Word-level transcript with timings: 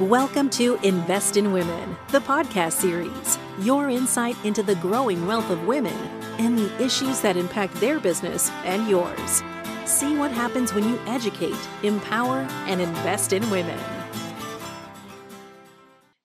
Welcome 0.00 0.48
to 0.52 0.78
Invest 0.82 1.36
in 1.36 1.52
Women, 1.52 1.94
the 2.08 2.20
podcast 2.20 2.72
series. 2.72 3.38
Your 3.58 3.90
insight 3.90 4.34
into 4.46 4.62
the 4.62 4.76
growing 4.76 5.26
wealth 5.26 5.50
of 5.50 5.66
women 5.66 5.92
and 6.38 6.58
the 6.58 6.82
issues 6.82 7.20
that 7.20 7.36
impact 7.36 7.74
their 7.74 8.00
business 8.00 8.50
and 8.64 8.88
yours. 8.88 9.42
See 9.84 10.16
what 10.16 10.30
happens 10.30 10.72
when 10.72 10.88
you 10.88 10.98
educate, 11.06 11.68
empower, 11.82 12.38
and 12.66 12.80
invest 12.80 13.34
in 13.34 13.50
women. 13.50 13.78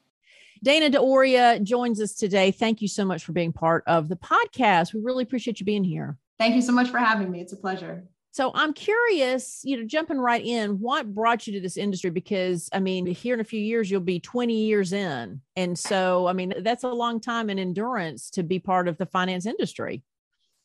Dana 0.62 0.88
Deoria 0.88 1.60
joins 1.60 2.00
us 2.00 2.14
today. 2.14 2.50
Thank 2.50 2.80
you 2.80 2.88
so 2.88 3.04
much 3.04 3.24
for 3.24 3.32
being 3.32 3.52
part 3.52 3.84
of 3.86 4.08
the 4.08 4.16
podcast. 4.16 4.94
We 4.94 5.00
really 5.00 5.22
appreciate 5.22 5.60
you 5.60 5.66
being 5.66 5.84
here. 5.84 6.16
Thank 6.38 6.54
you 6.54 6.62
so 6.62 6.72
much 6.72 6.88
for 6.88 6.98
having 6.98 7.30
me. 7.30 7.40
It's 7.40 7.52
a 7.52 7.56
pleasure. 7.56 8.04
So 8.32 8.50
I'm 8.54 8.72
curious, 8.72 9.60
you 9.62 9.76
know, 9.76 9.84
jumping 9.84 10.18
right 10.18 10.44
in, 10.44 10.80
what 10.80 11.14
brought 11.14 11.46
you 11.46 11.52
to 11.52 11.60
this 11.60 11.76
industry? 11.76 12.10
Because 12.10 12.68
I 12.72 12.80
mean, 12.80 13.06
here 13.06 13.34
in 13.34 13.40
a 13.40 13.44
few 13.44 13.60
years, 13.60 13.90
you'll 13.90 14.00
be 14.00 14.18
20 14.18 14.52
years 14.52 14.92
in. 14.92 15.40
And 15.54 15.78
so, 15.78 16.26
I 16.26 16.32
mean, 16.32 16.52
that's 16.58 16.82
a 16.82 16.88
long 16.88 17.20
time 17.20 17.48
in 17.48 17.60
endurance 17.60 18.30
to 18.30 18.42
be 18.42 18.58
part 18.58 18.88
of 18.88 18.98
the 18.98 19.06
finance 19.06 19.46
industry. 19.46 20.02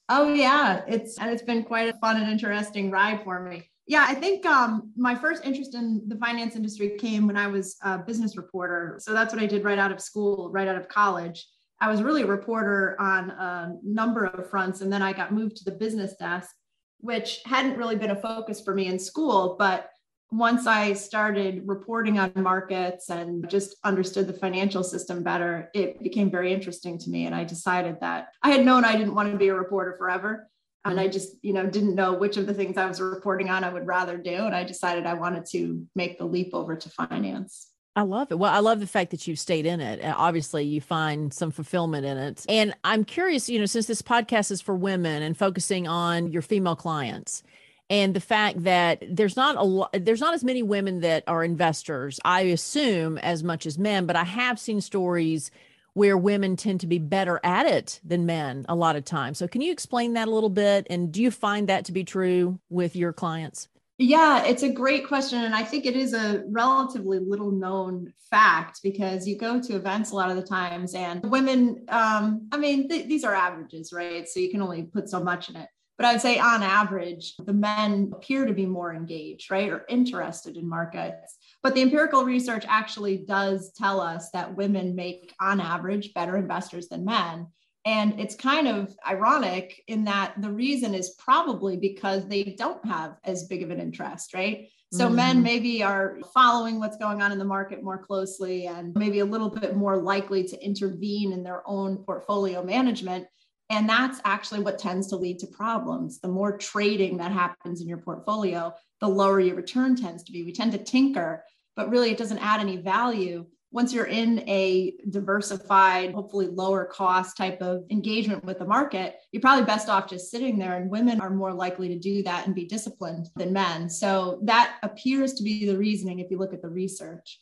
Oh 0.10 0.34
yeah, 0.34 0.82
it's 0.88 1.20
and 1.20 1.30
it's 1.30 1.44
been 1.44 1.64
quite 1.64 1.94
a 1.94 1.98
fun 2.00 2.18
and 2.18 2.30
interesting 2.30 2.90
ride 2.90 3.24
for 3.24 3.40
me. 3.42 3.70
Yeah, 3.86 4.06
I 4.08 4.16
think 4.16 4.46
um, 4.46 4.92
my 4.96 5.16
first 5.16 5.46
interest 5.46 5.76
in 5.76 6.02
the 6.08 6.16
finance 6.18 6.56
industry 6.56 6.98
came 6.98 7.28
when 7.28 7.38
I 7.38 7.48
was 7.48 7.78
a 7.84 8.00
business 8.00 8.36
reporter. 8.36 8.98
So 9.00 9.14
that's 9.14 9.34
what 9.34 9.42
I 9.42 9.46
did 9.46 9.64
right 9.64 9.80
out 9.80 9.92
of 9.92 10.02
school, 10.02 10.52
right 10.52 10.68
out 10.68 10.76
of 10.76 10.88
college. 10.88 11.48
I 11.80 11.90
was 11.90 12.04
really 12.04 12.24
a 12.24 12.28
reporter 12.28 12.96
on 13.00 13.30
a 13.30 13.76
number 13.84 14.26
of 14.26 14.50
fronts, 14.50 14.82
and 14.82 14.92
then 14.92 15.02
I 15.02 15.14
got 15.14 15.32
moved 15.32 15.58
to 15.58 15.64
the 15.64 15.72
business 15.72 16.16
desk, 16.16 16.56
which 17.00 17.40
hadn't 17.46 17.78
really 17.78 17.96
been 17.96 18.12
a 18.12 18.16
focus 18.16 18.60
for 18.60 18.74
me 18.74 18.88
in 18.88 19.00
school, 19.00 19.56
but 19.58 19.90
once 20.32 20.68
I 20.68 20.94
started 20.94 21.64
reporting 21.66 22.20
on 22.20 22.32
markets 22.36 23.10
and 23.10 23.50
just 23.50 23.76
understood 23.84 24.28
the 24.28 24.34
financial 24.34 24.84
system 24.84 25.24
better, 25.24 25.70
it 25.74 26.02
became 26.02 26.30
very 26.30 26.54
interesting 26.54 27.00
to 27.00 27.10
me. 27.10 27.26
And 27.26 27.34
I 27.34 27.44
decided 27.44 28.00
that 28.02 28.30
I 28.44 28.52
had 28.52 28.64
known 28.64 28.86
I 28.86 28.96
didn't 28.96 29.16
want 29.16 29.32
to 29.32 29.38
be 29.38 29.48
a 29.48 29.56
reporter 29.56 29.96
forever. 29.98 30.48
And 30.86 31.00
I 31.00 31.08
just, 31.08 31.36
you 31.42 31.52
know, 31.52 31.66
didn't 31.66 31.96
know 31.96 32.14
which 32.14 32.38
of 32.38 32.48
the 32.48 32.54
things 32.54 32.78
I 32.78 32.86
was 32.86 33.02
reporting 33.02 33.50
on 33.50 33.64
I 33.64 33.74
would 33.74 33.88
rather 33.88 34.18
do. 34.18 34.34
And 34.34 34.56
I 34.56 34.64
decided 34.64 35.06
I 35.06 35.16
wanted 35.16 35.46
to 35.52 35.86
make 35.96 36.18
the 36.18 36.26
leap 36.26 36.54
over 36.54 36.76
to 36.76 36.90
finance. 36.90 37.68
I 37.96 38.04
love 38.04 38.32
it. 38.32 38.40
Well, 38.40 38.54
I 38.54 38.60
love 38.60 38.80
the 38.80 38.88
fact 38.88 39.12
that 39.12 39.28
you've 39.28 39.40
stayed 39.40 39.66
in 39.66 39.82
it. 39.82 40.00
Obviously, 40.06 40.64
you 40.64 40.80
find 40.80 41.34
some 41.34 41.52
fulfillment 41.52 42.06
in 42.06 42.18
it. 42.18 42.46
And 42.48 42.74
I'm 42.84 43.04
curious, 43.04 43.50
you 43.50 43.60
know, 43.60 43.66
since 43.66 43.88
this 43.88 44.02
podcast 44.02 44.52
is 44.52 44.62
for 44.62 44.76
women 44.76 45.22
and 45.22 45.36
focusing 45.36 45.88
on 45.88 46.32
your 46.32 46.44
female 46.44 46.78
clients, 46.78 47.44
and 47.90 48.14
the 48.14 48.20
fact 48.20 48.64
that 48.64 49.04
there's 49.10 49.36
not 49.36 49.56
a 49.58 49.64
lot 49.64 49.90
there's 49.94 50.22
not 50.22 50.34
as 50.34 50.44
many 50.44 50.64
women 50.64 51.02
that 51.02 51.24
are 51.28 51.44
investors 51.44 52.20
i 52.26 52.42
assume 52.42 53.18
as 53.20 53.44
much 53.44 53.66
as 53.66 53.78
men 53.78 54.06
but 54.06 54.16
i 54.16 54.24
have 54.24 54.60
seen 54.60 54.82
stories 54.82 55.52
where 55.94 56.18
women 56.18 56.56
tend 56.56 56.80
to 56.80 56.88
be 56.88 57.00
better 57.00 57.40
at 57.44 57.66
it 57.66 58.00
than 58.04 58.26
men 58.26 58.66
a 58.70 58.76
lot 58.76 58.96
of 58.96 59.04
times 59.04 59.38
so 59.38 59.48
can 59.48 59.62
you 59.62 59.72
explain 59.72 60.14
that 60.14 60.28
a 60.28 60.32
little 60.32 60.50
bit 60.50 60.86
and 60.90 61.12
do 61.12 61.22
you 61.22 61.32
find 61.32 61.70
that 61.70 61.86
to 61.86 61.92
be 61.92 62.04
true 62.04 62.60
with 62.70 62.96
your 62.96 63.14
clients 63.14 63.68
yeah, 64.02 64.46
it's 64.46 64.64
a 64.64 64.72
great 64.72 65.06
question. 65.06 65.44
And 65.44 65.54
I 65.54 65.64
think 65.64 65.86
it 65.86 65.98
is 65.98 66.14
a 66.14 66.44
relatively 66.48 67.20
little 67.20 67.52
known 67.52 68.14
fact 68.32 68.80
because 68.82 69.28
you 69.28 69.38
go 69.38 69.60
to 69.60 69.76
events 69.76 70.12
a 70.12 70.16
lot 70.16 70.30
of 70.30 70.38
the 70.38 70.42
times 70.42 70.96
and 70.96 71.22
women, 71.30 71.84
um, 71.90 72.48
I 72.54 72.58
mean, 72.58 72.88
th- 72.88 73.08
these 73.10 73.26
are 73.26 73.36
averages, 73.36 73.92
right? 73.92 74.26
So 74.26 74.40
you 74.40 74.52
can 74.52 74.62
only 74.62 74.84
put 74.84 75.10
so 75.10 75.22
much 75.22 75.50
in 75.50 75.58
it. 75.58 75.68
But 76.00 76.06
I 76.06 76.14
would 76.14 76.22
say 76.22 76.40
on 76.40 76.64
average, 76.64 77.36
the 77.36 77.52
men 77.52 78.10
appear 78.16 78.46
to 78.46 78.54
be 78.54 78.66
more 78.66 78.94
engaged, 78.94 79.52
right, 79.52 79.70
or 79.70 79.84
interested 79.90 80.56
in 80.56 80.68
markets. 80.68 81.36
But 81.62 81.76
the 81.76 81.82
empirical 81.82 82.24
research 82.24 82.64
actually 82.70 83.18
does 83.18 83.74
tell 83.74 84.00
us 84.00 84.30
that 84.32 84.56
women 84.56 84.96
make, 84.96 85.36
on 85.42 85.60
average, 85.60 86.14
better 86.14 86.38
investors 86.38 86.88
than 86.88 87.04
men. 87.04 87.48
And 87.84 88.18
it's 88.18 88.34
kind 88.34 88.70
of 88.70 88.96
ironic 89.06 89.84
in 89.88 90.06
that 90.06 90.42
the 90.42 90.50
reason 90.50 90.96
is 90.96 91.16
probably 91.20 91.76
because 91.76 92.26
they 92.28 92.44
don't 92.58 92.86
have 92.86 93.18
as 93.26 93.48
big 93.48 93.62
of 93.62 93.70
an 93.70 93.82
interest, 93.82 94.34
right? 94.34 94.70
So 94.94 95.08
mm-hmm. 95.08 95.16
men 95.18 95.44
maybe 95.44 95.84
are 95.84 96.18
following 96.34 96.80
what's 96.80 96.98
going 96.98 97.22
on 97.22 97.34
in 97.34 97.40
the 97.40 97.46
market 97.46 97.84
more 97.84 97.98
closely 97.98 98.68
and 98.68 98.96
maybe 98.96 99.20
a 99.20 99.26
little 99.26 99.50
bit 99.50 99.76
more 99.76 99.98
likely 99.98 100.46
to 100.46 100.66
intervene 100.66 101.34
in 101.34 101.44
their 101.44 101.62
own 101.68 101.98
portfolio 101.98 102.64
management 102.64 103.28
and 103.70 103.88
that's 103.88 104.20
actually 104.26 104.62
what 104.62 104.80
tends 104.80 105.08
to 105.08 105.16
lead 105.16 105.40
to 105.40 105.48
problems. 105.48 106.20
The 106.20 106.28
more 106.28 106.58
trading 106.58 107.18
that 107.18 107.32
happens 107.32 107.82
in 107.82 107.88
your 107.88 108.00
portfolio, 108.00 108.74
the 109.00 109.08
lower 109.08 109.40
your 109.40 109.56
return 109.56 109.96
tends 109.96 110.24
to 110.24 110.32
be. 110.32 110.44
We 110.44 110.52
tend 110.52 110.72
to 110.72 110.80
tinker, 110.80 111.44
but 111.76 111.90
really 111.90 112.10
it 112.10 112.18
doesn't 112.18 112.40
add 112.40 112.60
any 112.60 112.78
value. 112.78 113.46
Once 113.72 113.94
you're 113.94 114.08
in 114.08 114.40
a 114.50 114.96
diversified, 115.12 116.12
hopefully 116.12 116.48
lower 116.48 116.86
cost 116.86 117.38
type 117.38 117.62
of 117.62 117.84
engagement 117.92 118.44
with 118.44 118.58
the 118.58 118.66
market, 118.66 119.18
you're 119.32 119.42
probably 119.42 119.64
best 119.64 119.88
off 119.88 120.10
just 120.10 120.32
sitting 120.32 120.58
there. 120.58 120.78
And 120.78 120.90
women 120.90 121.22
are 121.22 121.30
more 121.30 121.54
likely 121.54 121.88
to 121.90 122.00
do 122.00 122.24
that 122.24 122.48
and 122.48 122.56
be 122.56 122.66
disciplined 122.66 123.30
than 123.36 123.54
men. 123.54 123.88
So 123.88 124.40
that 124.46 124.78
appears 124.82 125.34
to 125.34 125.44
be 125.44 125.68
the 125.68 125.78
reasoning 125.78 126.18
if 126.18 126.32
you 126.32 126.40
look 126.40 126.56
at 126.56 126.64
the 126.64 126.70
research. 126.70 127.40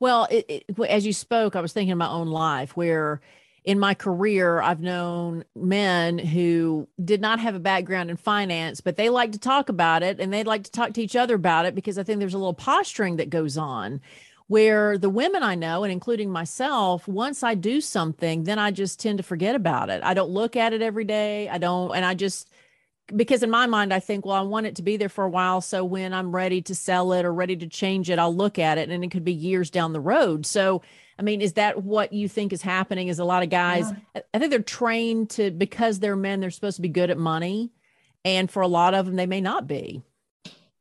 Well, 0.00 0.26
it, 0.30 0.46
it, 0.48 0.80
as 0.88 1.06
you 1.06 1.12
spoke, 1.12 1.54
I 1.54 1.60
was 1.60 1.72
thinking 1.72 1.92
of 1.92 1.98
my 1.98 2.08
own 2.08 2.28
life 2.28 2.76
where 2.76 3.20
in 3.64 3.78
my 3.78 3.94
career, 3.94 4.60
I've 4.60 4.80
known 4.80 5.44
men 5.54 6.18
who 6.18 6.88
did 7.04 7.20
not 7.20 7.40
have 7.40 7.54
a 7.54 7.60
background 7.60 8.10
in 8.10 8.16
finance, 8.16 8.80
but 8.80 8.96
they 8.96 9.10
like 9.10 9.32
to 9.32 9.38
talk 9.38 9.68
about 9.68 10.02
it 10.02 10.18
and 10.18 10.32
they'd 10.32 10.46
like 10.46 10.64
to 10.64 10.70
talk 10.70 10.94
to 10.94 11.02
each 11.02 11.16
other 11.16 11.34
about 11.34 11.66
it 11.66 11.74
because 11.74 11.98
I 11.98 12.02
think 12.02 12.20
there's 12.20 12.34
a 12.34 12.38
little 12.38 12.54
posturing 12.54 13.16
that 13.16 13.30
goes 13.30 13.58
on 13.58 14.00
where 14.46 14.98
the 14.98 15.10
women 15.10 15.44
I 15.44 15.54
know, 15.54 15.84
and 15.84 15.92
including 15.92 16.28
myself, 16.28 17.06
once 17.06 17.44
I 17.44 17.54
do 17.54 17.80
something, 17.80 18.42
then 18.42 18.58
I 18.58 18.72
just 18.72 18.98
tend 18.98 19.18
to 19.18 19.22
forget 19.22 19.54
about 19.54 19.90
it. 19.90 20.02
I 20.02 20.12
don't 20.12 20.30
look 20.30 20.56
at 20.56 20.72
it 20.72 20.82
every 20.82 21.04
day. 21.04 21.48
I 21.48 21.58
don't, 21.58 21.94
and 21.94 22.04
I 22.04 22.14
just, 22.14 22.50
because 23.14 23.44
in 23.44 23.50
my 23.50 23.66
mind, 23.66 23.94
I 23.94 24.00
think, 24.00 24.26
well, 24.26 24.34
I 24.34 24.40
want 24.40 24.66
it 24.66 24.74
to 24.76 24.82
be 24.82 24.96
there 24.96 25.08
for 25.08 25.24
a 25.24 25.30
while. 25.30 25.60
So 25.60 25.84
when 25.84 26.12
I'm 26.12 26.34
ready 26.34 26.62
to 26.62 26.74
sell 26.74 27.12
it 27.12 27.24
or 27.24 27.32
ready 27.32 27.54
to 27.58 27.68
change 27.68 28.10
it, 28.10 28.18
I'll 28.18 28.34
look 28.34 28.58
at 28.58 28.76
it 28.76 28.88
and 28.88 29.04
it 29.04 29.12
could 29.12 29.24
be 29.24 29.32
years 29.32 29.70
down 29.70 29.92
the 29.92 30.00
road. 30.00 30.44
So, 30.46 30.82
I 31.20 31.22
mean, 31.22 31.42
is 31.42 31.52
that 31.52 31.84
what 31.84 32.14
you 32.14 32.28
think 32.28 32.50
is 32.54 32.62
happening? 32.62 33.08
Is 33.08 33.18
a 33.18 33.24
lot 33.24 33.42
of 33.42 33.50
guys, 33.50 33.92
yeah. 34.14 34.22
I 34.32 34.38
think 34.38 34.50
they're 34.50 34.62
trained 34.62 35.28
to, 35.30 35.50
because 35.50 36.00
they're 36.00 36.16
men, 36.16 36.40
they're 36.40 36.50
supposed 36.50 36.76
to 36.76 36.82
be 36.82 36.88
good 36.88 37.10
at 37.10 37.18
money. 37.18 37.72
And 38.24 38.50
for 38.50 38.62
a 38.62 38.66
lot 38.66 38.94
of 38.94 39.04
them, 39.04 39.16
they 39.16 39.26
may 39.26 39.42
not 39.42 39.66
be. 39.66 40.02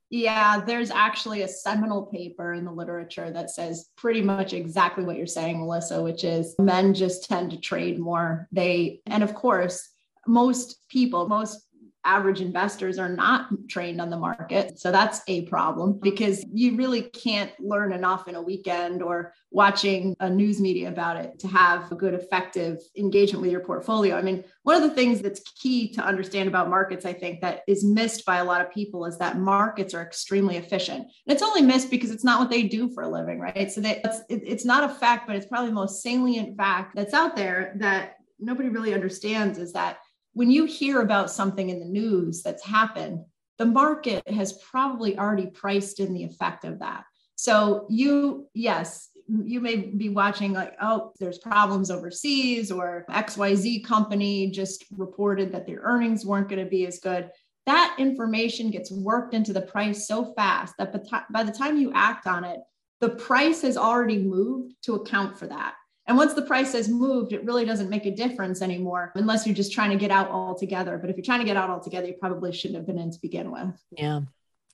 Yeah, 0.10 0.62
there's 0.66 0.92
actually 0.92 1.42
a 1.42 1.48
seminal 1.48 2.06
paper 2.06 2.54
in 2.54 2.64
the 2.64 2.72
literature 2.72 3.30
that 3.32 3.52
says 3.52 3.90
pretty 3.98 4.22
much 4.22 4.54
exactly 4.54 5.04
what 5.04 5.18
you're 5.18 5.28
saying, 5.28 5.60
Melissa, 5.60 6.02
which 6.02 6.24
is 6.24 6.56
men 6.58 6.94
just 6.94 7.28
tend 7.28 7.52
to 7.52 7.60
trade 7.60 8.00
more. 8.00 8.48
They, 8.52 9.02
and 9.06 9.24
of 9.24 9.36
course, 9.36 9.90
most 10.26 10.88
people, 10.90 11.28
most 11.28 11.68
average 12.06 12.42
investors 12.42 12.98
are 12.98 13.10
not 13.10 13.50
trained 13.68 14.00
on 14.00 14.10
the 14.10 14.18
market. 14.18 14.80
So 14.80 14.92
that's 14.92 15.22
a 15.28 15.46
problem 15.46 16.00
because 16.02 16.46
you 16.52 16.76
really 16.76 17.04
can't 17.04 17.52
learn 17.60 17.92
enough 17.92 18.28
in 18.28 18.36
a 18.36 18.42
weekend 18.42 19.04
or 19.04 19.34
watching 19.52 20.16
a 20.20 20.30
news 20.30 20.62
media 20.62 20.90
about 20.90 21.18
it 21.18 21.40
to 21.40 21.48
have 21.48 21.92
a 21.92 21.96
good, 21.96 22.14
effective 22.14 22.78
engagement 22.98 23.42
with 23.42 23.52
your 23.52 23.62
portfolio. 23.62 24.16
I 24.16 24.22
mean, 24.22 24.44
one 24.64 24.76
of 24.76 24.82
the 24.82 24.96
things 24.96 25.22
that's 25.22 25.42
key 25.62 25.92
to 25.94 26.02
understand 26.04 26.48
about 26.48 26.70
markets, 26.70 27.06
I 27.06 27.14
think, 27.14 27.42
that 27.42 27.64
is 27.68 27.84
missed 27.84 28.26
by 28.26 28.38
a 28.38 28.46
lot 28.46 28.62
of 28.62 28.72
people 28.72 29.06
is 29.06 29.18
that 29.18 29.38
markets 29.38 29.94
are 29.94 30.02
extremely 30.02 30.58
efficient. 30.58 31.00
And 31.00 31.12
it's 31.28 31.44
only 31.44 31.62
missed 31.62 31.90
because 31.92 32.12
it's 32.12 32.24
not 32.24 32.40
what 32.40 32.50
they 32.50 32.64
do 32.64 32.90
for 32.94 33.04
a 33.04 33.10
living, 33.10 33.40
right? 33.40 33.72
So 33.72 33.82
that 33.82 34.00
it's 34.30 34.66
not 34.66 34.90
a 34.90 34.94
fact, 34.94 35.28
but 35.28 35.36
it's 35.36 35.48
probably 35.48 35.70
the 35.70 35.76
most 35.76 36.02
salient 36.02 36.56
fact 36.56 36.96
that's 36.96 37.14
out 37.14 37.36
there 37.36 37.74
that 37.80 38.16
nobody 38.40 38.70
really 38.70 38.94
understands 38.94 39.58
is 39.58 39.74
that 39.74 39.98
when 40.34 40.52
you 40.52 40.66
hear 40.66 41.02
about 41.02 41.32
something 41.32 41.70
in 41.70 41.80
the 41.80 41.86
news 41.86 42.44
that's 42.44 42.66
happened, 42.66 43.26
the 43.58 43.66
market 43.66 44.28
has 44.30 44.54
probably 44.54 45.18
already 45.18 45.48
priced 45.48 46.00
in 46.00 46.14
the 46.14 46.24
effect 46.24 46.64
of 46.66 46.80
that. 46.80 47.04
So 47.36 47.86
you, 47.90 48.48
yes, 48.54 49.10
you 49.28 49.62
may 49.62 49.76
be 49.76 50.10
watching 50.10 50.54
like, 50.54 50.76
oh, 50.82 51.14
there's 51.20 51.38
problems 51.38 51.92
overseas, 51.92 52.72
or 52.72 53.06
XYZ 53.10 53.86
company 53.86 54.50
just 54.50 54.86
reported 54.98 55.52
that 55.52 55.68
their 55.68 55.82
earnings 55.84 56.26
weren't 56.26 56.50
going 56.50 56.64
to 56.64 56.70
be 56.70 56.86
as 56.88 57.00
good. 57.00 57.30
That 57.66 57.96
information 58.00 58.72
gets 58.72 58.92
worked 58.92 59.34
into 59.34 59.54
the 59.54 59.62
price 59.62 60.08
so 60.08 60.34
fast 60.34 60.74
that 60.80 60.96
by 61.32 61.44
the 61.44 61.52
time 61.52 61.78
you 61.78 61.92
act 61.94 62.26
on 62.26 62.44
it, 62.44 62.60
the 63.02 63.10
price 63.10 63.62
has 63.62 63.78
already 63.78 64.18
moved 64.18 64.74
to 64.84 64.96
account 64.96 65.38
for 65.38 65.48
that. 65.48 65.76
And 66.10 66.18
once 66.18 66.34
the 66.34 66.42
price 66.42 66.74
has 66.74 66.90
moved, 66.90 67.34
it 67.34 67.46
really 67.46 67.66
doesn't 67.66 67.88
make 67.88 68.08
a 68.08 68.12
difference 68.12 68.64
anymore 68.64 69.12
unless 69.14 69.46
you're 69.46 69.56
just 69.56 69.72
trying 69.72 69.92
to 69.92 69.96
get 69.96 70.10
out 70.10 70.32
altogether. 70.32 70.98
But 70.98 71.12
if 71.12 71.16
you're 71.16 71.24
trying 71.24 71.40
to 71.40 71.46
get 71.46 71.56
out 71.56 71.70
altogether, 71.70 72.08
you 72.08 72.16
probably 72.20 72.52
shouldn't 72.52 72.78
have 72.78 72.88
been 72.88 72.98
in 72.98 73.12
to 73.12 73.22
begin 73.22 73.52
with. 73.52 73.80
Yeah. 73.92 74.22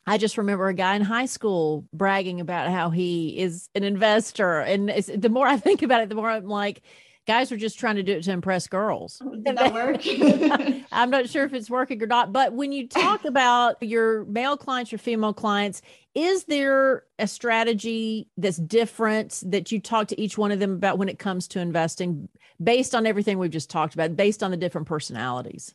I 0.08 0.18
just 0.18 0.38
remember 0.38 0.70
a 0.70 0.74
guy 0.74 0.96
in 0.96 1.02
high 1.02 1.26
school 1.26 1.86
bragging 1.92 2.40
about 2.40 2.70
how 2.70 2.90
he 2.90 3.38
is 3.38 3.68
an 3.76 3.84
investor. 3.84 4.62
And 4.62 4.88
the 4.88 5.30
more 5.30 5.46
I 5.46 5.58
think 5.58 5.82
about 5.82 6.04
it, 6.04 6.10
the 6.10 6.16
more 6.16 6.30
I'm 6.30 6.48
like, 6.48 6.82
guys 7.25 7.51
are 7.51 7.57
just 7.57 7.80
trying 7.80 7.95
to 7.95 8.04
do 8.04 8.13
it 8.13 8.24
to 8.24 8.31
impress 8.31 8.68
girls. 8.68 9.22
Oh, 9.24 9.36
did 9.36 9.57
that 9.57 9.74
work? 9.74 10.01
I'm 10.92 11.10
not 11.10 11.30
sure 11.30 11.44
if 11.45 11.54
it's 11.54 11.69
working 11.69 12.01
or 12.01 12.07
not. 12.07 12.31
But 12.31 12.54
when 12.54 12.72
you 12.72 12.88
talk 12.88 13.25
about 13.25 13.81
your 13.81 14.25
male 14.25 14.57
clients, 14.57 14.92
your 14.92 15.00
female 15.00 15.33
clients, 15.33 15.81
is 16.13 16.45
there 16.45 17.04
a 17.19 17.27
strategy 17.27 18.30
that's 18.38 18.57
different 18.57 19.44
that 19.45 19.72
you 19.72 19.80
talk 19.80 20.07
to 20.10 20.22
each 20.22 20.38
one 20.38 20.51
of 20.51 20.60
them 20.60 20.74
about 20.74 20.98
when 20.98 21.10
it 21.10 21.19
comes 21.19 21.48
to 21.50 21.60
investing 21.60 22.30
based 22.63 22.95
on 22.95 23.06
everything 23.06 23.38
we've 23.38 23.51
just 23.51 23.69
talked 23.69 23.94
about, 23.94 24.16
based 24.16 24.44
on 24.44 24.51
the 24.51 24.57
different 24.57 24.88
personalities? 24.88 25.74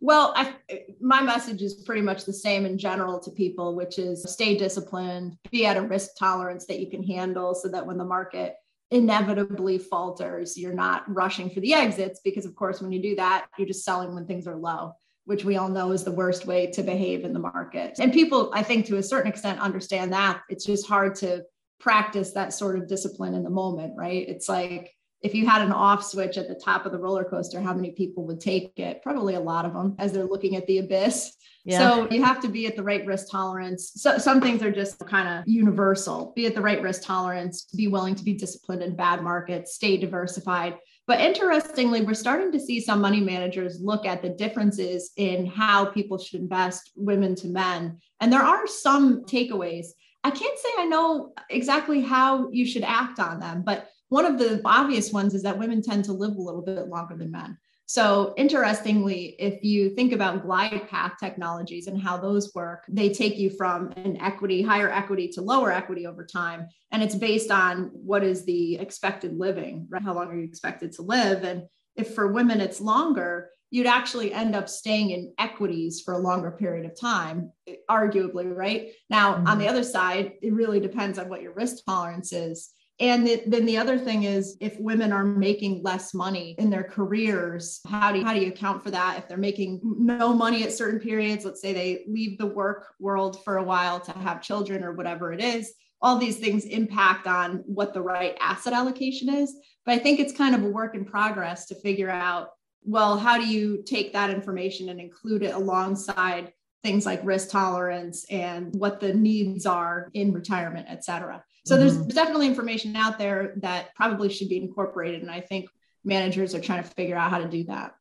Well, 0.00 0.34
I, 0.36 0.54
my 1.00 1.22
message 1.22 1.62
is 1.62 1.74
pretty 1.74 2.02
much 2.02 2.24
the 2.24 2.32
same 2.32 2.66
in 2.66 2.76
general 2.76 3.18
to 3.20 3.30
people, 3.30 3.74
which 3.74 3.98
is 3.98 4.22
stay 4.30 4.56
disciplined, 4.56 5.38
be 5.50 5.64
at 5.64 5.76
a 5.76 5.82
risk 5.82 6.16
tolerance 6.18 6.66
that 6.66 6.78
you 6.78 6.90
can 6.90 7.02
handle 7.02 7.54
so 7.54 7.68
that 7.68 7.86
when 7.86 7.96
the 7.96 8.04
market 8.04 8.56
inevitably 8.90 9.78
falters, 9.78 10.56
you're 10.56 10.72
not 10.72 11.02
rushing 11.12 11.50
for 11.50 11.60
the 11.60 11.74
exits 11.74 12.20
because, 12.24 12.44
of 12.44 12.54
course, 12.54 12.80
when 12.80 12.92
you 12.92 13.02
do 13.02 13.16
that, 13.16 13.46
you're 13.58 13.66
just 13.66 13.84
selling 13.84 14.14
when 14.14 14.26
things 14.26 14.46
are 14.46 14.56
low, 14.56 14.92
which 15.24 15.44
we 15.44 15.56
all 15.56 15.68
know 15.68 15.92
is 15.92 16.04
the 16.04 16.12
worst 16.12 16.46
way 16.46 16.66
to 16.72 16.82
behave 16.82 17.24
in 17.24 17.32
the 17.32 17.38
market. 17.38 17.96
And 17.98 18.12
people, 18.12 18.50
I 18.54 18.62
think, 18.62 18.86
to 18.86 18.98
a 18.98 19.02
certain 19.02 19.30
extent, 19.30 19.60
understand 19.60 20.12
that. 20.12 20.42
It's 20.48 20.64
just 20.64 20.86
hard 20.86 21.14
to 21.16 21.44
practice 21.80 22.32
that 22.32 22.52
sort 22.52 22.78
of 22.78 22.86
discipline 22.86 23.34
in 23.34 23.42
the 23.42 23.50
moment, 23.50 23.94
right? 23.96 24.28
It's 24.28 24.48
like, 24.48 24.92
if 25.24 25.34
you 25.34 25.46
had 25.46 25.62
an 25.62 25.72
off 25.72 26.04
switch 26.04 26.36
at 26.36 26.48
the 26.48 26.54
top 26.54 26.84
of 26.84 26.92
the 26.92 26.98
roller 26.98 27.24
coaster, 27.24 27.58
how 27.58 27.72
many 27.72 27.92
people 27.92 28.26
would 28.26 28.42
take 28.42 28.78
it? 28.78 29.02
Probably 29.02 29.34
a 29.34 29.40
lot 29.40 29.64
of 29.64 29.72
them 29.72 29.96
as 29.98 30.12
they're 30.12 30.26
looking 30.26 30.54
at 30.54 30.66
the 30.66 30.78
abyss. 30.78 31.34
Yeah. 31.64 31.78
So 31.78 32.10
you 32.10 32.22
have 32.22 32.40
to 32.40 32.48
be 32.48 32.66
at 32.66 32.76
the 32.76 32.82
right 32.82 33.06
risk 33.06 33.30
tolerance. 33.30 33.92
So 33.96 34.18
some 34.18 34.42
things 34.42 34.62
are 34.62 34.70
just 34.70 34.98
kind 35.06 35.26
of 35.26 35.48
universal. 35.48 36.34
Be 36.36 36.44
at 36.44 36.54
the 36.54 36.60
right 36.60 36.82
risk 36.82 37.04
tolerance, 37.04 37.64
be 37.74 37.88
willing 37.88 38.14
to 38.16 38.22
be 38.22 38.34
disciplined 38.34 38.82
in 38.82 38.96
bad 38.96 39.22
markets, 39.22 39.74
stay 39.74 39.96
diversified. 39.96 40.76
But 41.06 41.20
interestingly, 41.20 42.02
we're 42.02 42.12
starting 42.12 42.52
to 42.52 42.60
see 42.60 42.78
some 42.82 43.00
money 43.00 43.20
managers 43.20 43.80
look 43.80 44.04
at 44.04 44.20
the 44.20 44.28
differences 44.28 45.12
in 45.16 45.46
how 45.46 45.86
people 45.86 46.18
should 46.18 46.40
invest, 46.40 46.92
women 46.96 47.34
to 47.36 47.48
men. 47.48 47.98
And 48.20 48.30
there 48.30 48.42
are 48.42 48.66
some 48.66 49.24
takeaways. 49.24 49.86
I 50.22 50.30
can't 50.30 50.58
say 50.58 50.68
I 50.78 50.84
know 50.84 51.32
exactly 51.48 52.02
how 52.02 52.50
you 52.50 52.66
should 52.66 52.84
act 52.84 53.20
on 53.20 53.40
them, 53.40 53.62
but 53.64 53.88
one 54.14 54.26
of 54.26 54.38
the 54.38 54.60
obvious 54.64 55.12
ones 55.12 55.34
is 55.34 55.42
that 55.42 55.58
women 55.58 55.82
tend 55.82 56.04
to 56.04 56.12
live 56.12 56.36
a 56.36 56.40
little 56.40 56.62
bit 56.62 56.86
longer 56.86 57.16
than 57.16 57.32
men. 57.32 57.58
So, 57.86 58.32
interestingly, 58.36 59.34
if 59.40 59.64
you 59.64 59.90
think 59.90 60.12
about 60.12 60.44
glide 60.46 60.88
path 60.88 61.14
technologies 61.18 61.88
and 61.88 62.00
how 62.00 62.16
those 62.16 62.54
work, 62.54 62.84
they 62.88 63.12
take 63.12 63.36
you 63.36 63.50
from 63.50 63.90
an 63.96 64.16
equity, 64.20 64.62
higher 64.62 64.88
equity 64.88 65.26
to 65.30 65.42
lower 65.42 65.72
equity 65.72 66.06
over 66.06 66.24
time. 66.24 66.68
And 66.92 67.02
it's 67.02 67.16
based 67.16 67.50
on 67.50 67.90
what 67.92 68.22
is 68.22 68.44
the 68.44 68.76
expected 68.76 69.36
living, 69.36 69.88
right? 69.90 70.00
How 70.00 70.14
long 70.14 70.28
are 70.28 70.36
you 70.36 70.44
expected 70.44 70.92
to 70.92 71.02
live? 71.02 71.42
And 71.42 71.64
if 71.96 72.14
for 72.14 72.32
women 72.32 72.60
it's 72.60 72.80
longer, 72.80 73.50
you'd 73.72 73.88
actually 73.88 74.32
end 74.32 74.54
up 74.54 74.68
staying 74.68 75.10
in 75.10 75.34
equities 75.40 76.00
for 76.00 76.14
a 76.14 76.18
longer 76.18 76.52
period 76.52 76.86
of 76.86 76.98
time, 76.98 77.50
arguably, 77.90 78.54
right? 78.54 78.92
Now, 79.10 79.34
mm-hmm. 79.34 79.48
on 79.48 79.58
the 79.58 79.66
other 79.66 79.82
side, 79.82 80.34
it 80.40 80.52
really 80.52 80.78
depends 80.78 81.18
on 81.18 81.28
what 81.28 81.42
your 81.42 81.52
risk 81.52 81.84
tolerance 81.84 82.32
is. 82.32 82.70
And 83.00 83.26
then 83.46 83.66
the 83.66 83.76
other 83.76 83.98
thing 83.98 84.22
is 84.22 84.56
if 84.60 84.78
women 84.78 85.12
are 85.12 85.24
making 85.24 85.82
less 85.82 86.14
money 86.14 86.54
in 86.58 86.70
their 86.70 86.84
careers, 86.84 87.80
how 87.88 88.12
do 88.12 88.20
you, 88.20 88.24
how 88.24 88.32
do 88.32 88.40
you 88.40 88.48
account 88.48 88.84
for 88.84 88.92
that? 88.92 89.18
If 89.18 89.26
they're 89.26 89.36
making 89.36 89.80
no 89.82 90.32
money 90.32 90.62
at 90.62 90.72
certain 90.72 91.00
periods, 91.00 91.44
let's 91.44 91.60
say 91.60 91.72
they 91.72 92.04
leave 92.06 92.38
the 92.38 92.46
work 92.46 92.94
world 93.00 93.42
for 93.42 93.56
a 93.56 93.64
while 93.64 93.98
to 93.98 94.12
have 94.12 94.40
children 94.40 94.84
or 94.84 94.92
whatever 94.92 95.32
it 95.32 95.42
is, 95.42 95.72
all 96.00 96.18
these 96.18 96.38
things 96.38 96.66
impact 96.66 97.26
on 97.26 97.64
what 97.66 97.94
the 97.94 98.02
right 98.02 98.36
asset 98.40 98.72
allocation 98.72 99.28
is. 99.28 99.52
But 99.84 99.94
I 99.94 99.98
think 99.98 100.20
it's 100.20 100.36
kind 100.36 100.54
of 100.54 100.62
a 100.62 100.68
work 100.68 100.94
in 100.94 101.04
progress 101.04 101.66
to 101.66 101.74
figure 101.74 102.10
out, 102.10 102.50
well, 102.84 103.18
how 103.18 103.38
do 103.38 103.46
you 103.48 103.82
take 103.84 104.12
that 104.12 104.30
information 104.30 104.90
and 104.90 105.00
include 105.00 105.42
it 105.42 105.54
alongside 105.54 106.52
things 106.84 107.06
like 107.06 107.24
risk 107.24 107.50
tolerance 107.50 108.24
and 108.30 108.72
what 108.76 109.00
the 109.00 109.14
needs 109.14 109.66
are 109.66 110.10
in 110.12 110.32
retirement, 110.32 110.86
et 110.88 111.02
cetera. 111.02 111.42
So 111.64 111.76
mm-hmm. 111.76 111.84
there's 111.84 112.06
definitely 112.14 112.46
information 112.46 112.94
out 112.96 113.18
there 113.18 113.54
that 113.56 113.94
probably 113.94 114.28
should 114.28 114.48
be 114.48 114.58
incorporated. 114.58 115.22
And 115.22 115.30
I 115.30 115.40
think 115.40 115.68
managers 116.04 116.54
are 116.54 116.60
trying 116.60 116.82
to 116.82 116.88
figure 116.88 117.16
out 117.16 117.30
how 117.30 117.38
to 117.38 117.48
do 117.48 117.64
that. 117.64 117.94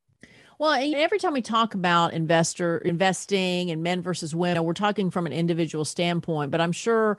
Well, 0.60 0.74
every 0.96 1.20
time 1.20 1.34
we 1.34 1.42
talk 1.42 1.74
about 1.74 2.14
investor 2.14 2.78
investing 2.78 3.72
and 3.72 3.82
men 3.84 4.02
versus 4.02 4.36
women, 4.36 4.64
we're 4.64 4.74
talking 4.74 5.10
from 5.10 5.26
an 5.26 5.34
individual 5.34 5.84
standpoint, 5.84 6.52
but 6.52 6.62
I'm 6.62 6.72
sure 6.72 7.18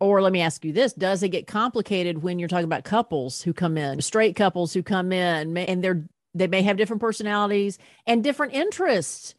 or 0.00 0.20
let 0.20 0.32
me 0.32 0.40
ask 0.40 0.64
you 0.64 0.72
this, 0.72 0.92
does 0.92 1.22
it 1.22 1.28
get 1.28 1.46
complicated 1.46 2.24
when 2.24 2.40
you're 2.40 2.48
talking 2.48 2.64
about 2.64 2.82
couples 2.82 3.40
who 3.40 3.52
come 3.52 3.78
in, 3.78 4.00
straight 4.00 4.34
couples 4.34 4.74
who 4.74 4.82
come 4.82 5.12
in 5.12 5.56
and 5.56 5.82
they're 5.82 6.04
they 6.34 6.46
may 6.46 6.62
have 6.62 6.78
different 6.78 7.00
personalities 7.00 7.78
and 8.06 8.24
different 8.24 8.54
interests 8.54 9.34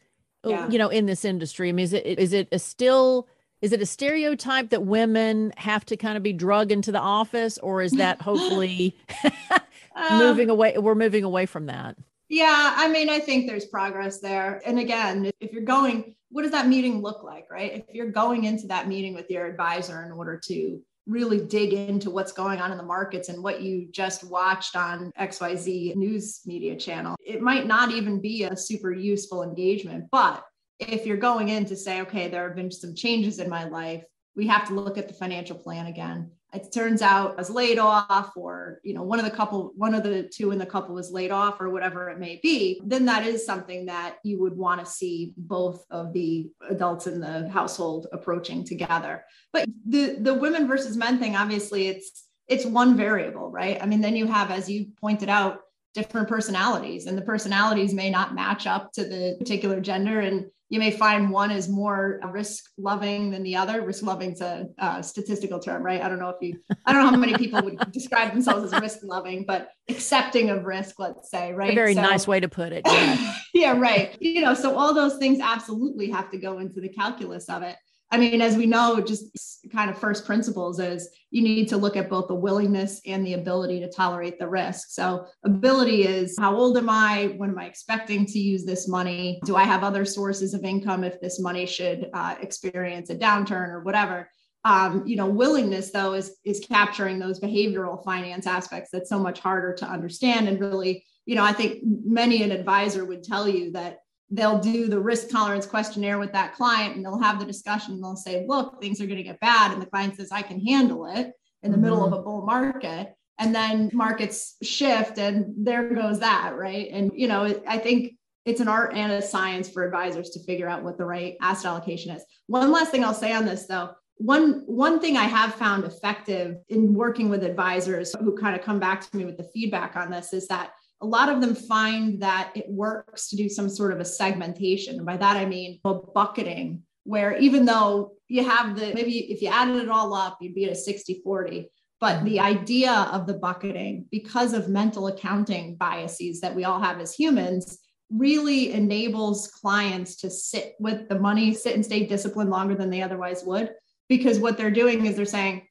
yeah. 0.45 0.69
you 0.69 0.77
know 0.77 0.89
in 0.89 1.05
this 1.05 1.25
industry? 1.25 1.69
I 1.69 1.71
mean, 1.73 1.83
is 1.83 1.93
it 1.93 2.05
is 2.05 2.31
it 2.31 2.47
a 2.51 2.59
still 2.59 3.27
is 3.63 3.71
it 3.71 3.81
a 3.81 3.85
stereotype 3.85 4.69
that 4.71 4.83
women 4.83 5.53
have 5.55 5.85
to 5.85 5.95
kind 5.95 6.17
of 6.17 6.21
be 6.21 6.33
drug 6.33 6.69
into 6.69 6.91
the 6.91 6.99
office 6.99 7.57
or 7.59 7.81
is 7.81 7.93
that 7.93 8.21
hopefully 8.21 8.95
um, 9.95 10.19
moving 10.19 10.49
away 10.49 10.77
we're 10.77 10.93
moving 10.93 11.23
away 11.23 11.45
from 11.47 11.65
that? 11.67 11.97
Yeah 12.27 12.73
i 12.75 12.87
mean 12.89 13.09
i 13.09 13.19
think 13.19 13.47
there's 13.47 13.65
progress 13.65 14.19
there. 14.19 14.61
And 14.65 14.77
again 14.77 15.31
if 15.39 15.53
you're 15.53 15.63
going 15.63 16.15
what 16.29 16.43
does 16.43 16.51
that 16.51 16.67
meeting 16.67 17.01
look 17.01 17.23
like 17.23 17.45
right? 17.49 17.85
If 17.87 17.95
you're 17.95 18.11
going 18.11 18.43
into 18.43 18.67
that 18.67 18.87
meeting 18.87 19.15
with 19.15 19.31
your 19.31 19.45
advisor 19.45 20.03
in 20.03 20.11
order 20.11 20.37
to 20.45 20.81
really 21.05 21.45
dig 21.45 21.73
into 21.73 22.09
what's 22.09 22.31
going 22.31 22.59
on 22.59 22.71
in 22.71 22.77
the 22.77 22.83
markets 22.83 23.29
and 23.29 23.43
what 23.43 23.61
you 23.61 23.87
just 23.91 24.23
watched 24.23 24.73
on 24.77 25.11
xyz 25.19 25.93
news 25.97 26.39
media 26.45 26.77
channel 26.77 27.17
it 27.25 27.41
might 27.41 27.67
not 27.67 27.91
even 27.91 28.21
be 28.21 28.45
a 28.45 28.55
super 28.55 28.93
useful 28.93 29.43
engagement 29.43 30.05
but 30.11 30.45
if 30.79 31.05
you're 31.05 31.17
going 31.17 31.49
in 31.49 31.65
to 31.65 31.75
say, 31.75 32.01
okay, 32.01 32.27
there 32.27 32.47
have 32.47 32.55
been 32.55 32.71
some 32.71 32.95
changes 32.95 33.39
in 33.39 33.49
my 33.49 33.65
life, 33.65 34.03
we 34.35 34.47
have 34.47 34.67
to 34.67 34.73
look 34.73 34.97
at 34.97 35.07
the 35.07 35.13
financial 35.13 35.55
plan 35.55 35.87
again. 35.87 36.31
It 36.53 36.71
turns 36.71 37.01
out 37.01 37.33
I 37.33 37.35
was 37.37 37.49
laid 37.49 37.79
off, 37.79 38.33
or 38.35 38.79
you 38.83 38.93
know, 38.93 39.01
one 39.01 39.17
of 39.17 39.25
the 39.25 39.31
couple, 39.31 39.73
one 39.75 39.95
of 39.95 40.03
the 40.03 40.29
two 40.31 40.51
in 40.51 40.59
the 40.59 40.67
couple 40.67 40.93
was 40.93 41.11
laid 41.11 41.31
off, 41.31 41.59
or 41.59 41.71
whatever 41.71 42.09
it 42.09 42.19
may 42.19 42.39
be. 42.43 42.79
Then 42.85 43.05
that 43.05 43.25
is 43.25 43.43
something 43.43 43.87
that 43.87 44.17
you 44.23 44.39
would 44.39 44.55
want 44.55 44.79
to 44.79 44.85
see 44.85 45.33
both 45.35 45.83
of 45.89 46.13
the 46.13 46.51
adults 46.69 47.07
in 47.07 47.19
the 47.19 47.49
household 47.49 48.05
approaching 48.13 48.63
together. 48.63 49.25
But 49.51 49.67
the 49.87 50.17
the 50.19 50.35
women 50.35 50.67
versus 50.67 50.95
men 50.95 51.17
thing, 51.17 51.35
obviously, 51.35 51.87
it's 51.87 52.27
it's 52.47 52.65
one 52.65 52.95
variable, 52.95 53.49
right? 53.49 53.81
I 53.81 53.87
mean, 53.87 54.01
then 54.01 54.15
you 54.15 54.27
have, 54.27 54.51
as 54.51 54.69
you 54.69 54.87
pointed 55.01 55.29
out, 55.29 55.61
different 55.93 56.27
personalities, 56.27 57.05
and 57.05 57.17
the 57.17 57.21
personalities 57.21 57.93
may 57.93 58.09
not 58.09 58.35
match 58.35 58.67
up 58.67 58.91
to 58.93 59.03
the 59.03 59.35
particular 59.39 59.79
gender, 59.79 60.19
and 60.19 60.45
you 60.69 60.79
may 60.79 60.89
find 60.89 61.29
one 61.29 61.51
is 61.51 61.69
more 61.69 62.19
risk 62.31 62.63
loving 62.79 63.29
than 63.29 63.43
the 63.43 63.55
other. 63.55 63.83
Risk 63.85 64.03
loving 64.03 64.31
is 64.31 64.41
a, 64.41 64.67
statistical 65.03 65.59
term, 65.59 65.83
right? 65.83 66.01
I 66.01 66.09
don't 66.09 66.17
know 66.17 66.29
if 66.29 66.37
you, 66.41 66.59
I 66.85 66.93
don't 66.93 67.03
know 67.03 67.11
how 67.11 67.17
many 67.17 67.35
people 67.35 67.61
would 67.61 67.91
describe 67.91 68.31
themselves 68.31 68.73
as 68.73 68.81
risk 68.81 68.99
loving, 69.03 69.45
but 69.47 69.69
accepting 69.87 70.49
of 70.49 70.63
risk, 70.65 70.97
let's 70.97 71.29
say, 71.29 71.53
right? 71.53 71.73
A 71.73 71.75
very 71.75 71.93
so, 71.93 72.01
nice 72.01 72.27
way 72.27 72.39
to 72.39 72.49
put 72.49 72.73
it. 72.73 72.81
Yeah. 72.87 73.35
yeah, 73.53 73.77
right. 73.77 74.17
You 74.19 74.41
know, 74.41 74.55
so 74.55 74.75
all 74.75 74.95
those 74.95 75.17
things 75.17 75.39
absolutely 75.39 76.09
have 76.09 76.31
to 76.31 76.37
go 76.39 76.57
into 76.57 76.81
the 76.81 76.89
calculus 76.89 77.49
of 77.49 77.61
it. 77.61 77.75
I 78.13 78.17
mean, 78.17 78.41
as 78.41 78.55
we 78.55 78.67
know, 78.67 79.01
just 79.01 79.67
kind 79.71 79.89
of 79.89 79.97
first 79.97 80.23
principles 80.23 80.79
is 80.79 81.09
you 81.31 81.41
need 81.41 81.67
to 81.69 81.77
look 81.77 81.97
at 81.97 82.11
both 82.11 82.27
the 82.27 82.35
willingness 82.35 83.01
and 83.07 83.25
the 83.25 83.33
ability 83.33 83.79
to 83.79 83.89
tolerate 83.89 84.37
the 84.37 84.47
risk. 84.47 84.89
So, 84.91 85.25
ability 85.43 86.03
is 86.03 86.37
how 86.37 86.55
old 86.55 86.77
am 86.77 86.91
I? 86.91 87.33
When 87.37 87.49
am 87.49 87.57
I 87.57 87.65
expecting 87.65 88.27
to 88.27 88.37
use 88.37 88.65
this 88.65 88.87
money? 88.87 89.41
Do 89.45 89.55
I 89.55 89.63
have 89.63 89.83
other 89.83 90.05
sources 90.05 90.53
of 90.53 90.63
income 90.63 91.03
if 91.03 91.19
this 91.21 91.39
money 91.39 91.65
should 91.65 92.11
uh, 92.13 92.35
experience 92.39 93.09
a 93.09 93.15
downturn 93.15 93.69
or 93.69 93.81
whatever? 93.81 94.29
Um, 94.63 95.07
you 95.07 95.15
know, 95.15 95.25
willingness 95.25 95.89
though 95.89 96.13
is 96.13 96.37
is 96.45 96.59
capturing 96.59 97.17
those 97.17 97.39
behavioral 97.39 98.03
finance 98.05 98.45
aspects 98.45 98.91
that's 98.93 99.09
so 99.09 99.17
much 99.17 99.39
harder 99.39 99.73
to 99.73 99.87
understand 99.87 100.47
and 100.47 100.59
really, 100.59 101.03
you 101.25 101.33
know, 101.33 101.43
I 101.43 101.51
think 101.51 101.79
many 101.83 102.43
an 102.43 102.51
advisor 102.51 103.05
would 103.05 103.23
tell 103.23 103.47
you 103.47 103.71
that 103.71 104.02
they'll 104.33 104.59
do 104.59 104.87
the 104.87 104.99
risk 104.99 105.29
tolerance 105.29 105.65
questionnaire 105.65 106.17
with 106.17 106.31
that 106.33 106.53
client 106.55 106.95
and 106.95 107.05
they'll 107.05 107.21
have 107.21 107.39
the 107.39 107.45
discussion 107.45 107.93
and 107.93 108.03
they'll 108.03 108.15
say, 108.15 108.45
look, 108.47 108.81
things 108.81 108.99
are 108.99 109.05
going 109.05 109.17
to 109.17 109.23
get 109.23 109.39
bad. 109.39 109.71
And 109.71 109.81
the 109.81 109.85
client 109.85 110.15
says, 110.15 110.31
I 110.31 110.41
can 110.41 110.59
handle 110.65 111.05
it 111.05 111.31
in 111.61 111.71
the 111.71 111.77
mm-hmm. 111.77 111.81
middle 111.81 112.03
of 112.03 112.11
mm-hmm. 112.11 112.19
a 112.19 112.23
bull 112.23 112.45
market. 112.45 113.13
And 113.39 113.53
then 113.53 113.89
markets 113.93 114.55
shift 114.63 115.17
and 115.17 115.53
there 115.57 115.93
goes 115.93 116.19
that. 116.19 116.55
Right. 116.55 116.89
And, 116.91 117.11
you 117.13 117.27
know, 117.27 117.61
I 117.67 117.77
think 117.77 118.15
it's 118.45 118.59
an 118.59 118.67
art 118.67 118.93
and 118.93 119.11
a 119.11 119.21
science 119.21 119.69
for 119.69 119.85
advisors 119.85 120.31
to 120.31 120.43
figure 120.43 120.67
out 120.67 120.83
what 120.83 120.97
the 120.97 121.05
right 121.05 121.35
asset 121.41 121.67
allocation 121.67 122.15
is. 122.15 122.23
One 122.47 122.71
last 122.71 122.91
thing 122.91 123.03
I'll 123.03 123.13
say 123.13 123.33
on 123.33 123.45
this 123.45 123.67
though, 123.67 123.91
one 124.17 124.61
one 124.67 124.99
thing 124.99 125.17
i 125.17 125.23
have 125.23 125.55
found 125.55 125.83
effective 125.83 126.57
in 126.69 126.93
working 126.93 127.29
with 127.29 127.43
advisors 127.43 128.13
who 128.19 128.37
kind 128.37 128.55
of 128.55 128.61
come 128.61 128.79
back 128.79 129.01
to 129.01 129.17
me 129.17 129.25
with 129.25 129.37
the 129.37 129.49
feedback 129.55 129.95
on 129.95 130.11
this 130.11 130.33
is 130.33 130.47
that 130.47 130.71
a 131.03 131.05
lot 131.05 131.29
of 131.29 131.41
them 131.41 131.53
find 131.53 132.21
that 132.21 132.51
it 132.55 132.65
works 132.69 133.29
to 133.29 133.35
do 133.35 133.49
some 133.49 133.69
sort 133.69 133.91
of 133.91 133.99
a 133.99 134.05
segmentation. 134.05 134.97
And 134.97 135.05
by 135.05 135.17
that 135.17 135.37
i 135.37 135.45
mean 135.45 135.79
a 135.85 135.93
bucketing 135.93 136.83
where 137.03 137.37
even 137.37 137.65
though 137.65 138.13
you 138.29 138.43
have 138.43 138.75
the 138.77 138.93
maybe 138.93 139.31
if 139.31 139.41
you 139.41 139.49
added 139.49 139.75
it 139.75 139.89
all 139.89 140.13
up 140.13 140.37
you'd 140.39 140.55
be 140.55 140.65
at 140.65 140.71
a 140.71 140.75
60 140.75 141.21
40 141.23 141.69
but 141.99 142.23
the 142.23 142.37
mm-hmm. 142.37 142.45
idea 142.45 143.09
of 143.11 143.27
the 143.27 143.33
bucketing 143.33 144.05
because 144.11 144.53
of 144.53 144.69
mental 144.69 145.07
accounting 145.07 145.75
biases 145.75 146.41
that 146.41 146.55
we 146.55 146.63
all 146.63 146.81
have 146.81 146.99
as 146.99 147.13
humans 147.13 147.79
really 148.09 148.73
enables 148.73 149.47
clients 149.47 150.15
to 150.17 150.29
sit 150.29 150.75
with 150.79 151.09
the 151.09 151.19
money 151.19 151.53
sit 151.53 151.75
and 151.75 151.85
stay 151.85 152.05
disciplined 152.05 152.49
longer 152.49 152.75
than 152.75 152.89
they 152.89 153.01
otherwise 153.01 153.43
would. 153.45 153.71
Because 154.09 154.39
what 154.39 154.57
they're 154.57 154.71
doing 154.71 155.05
is 155.05 155.15
they're 155.15 155.25
saying 155.25 155.67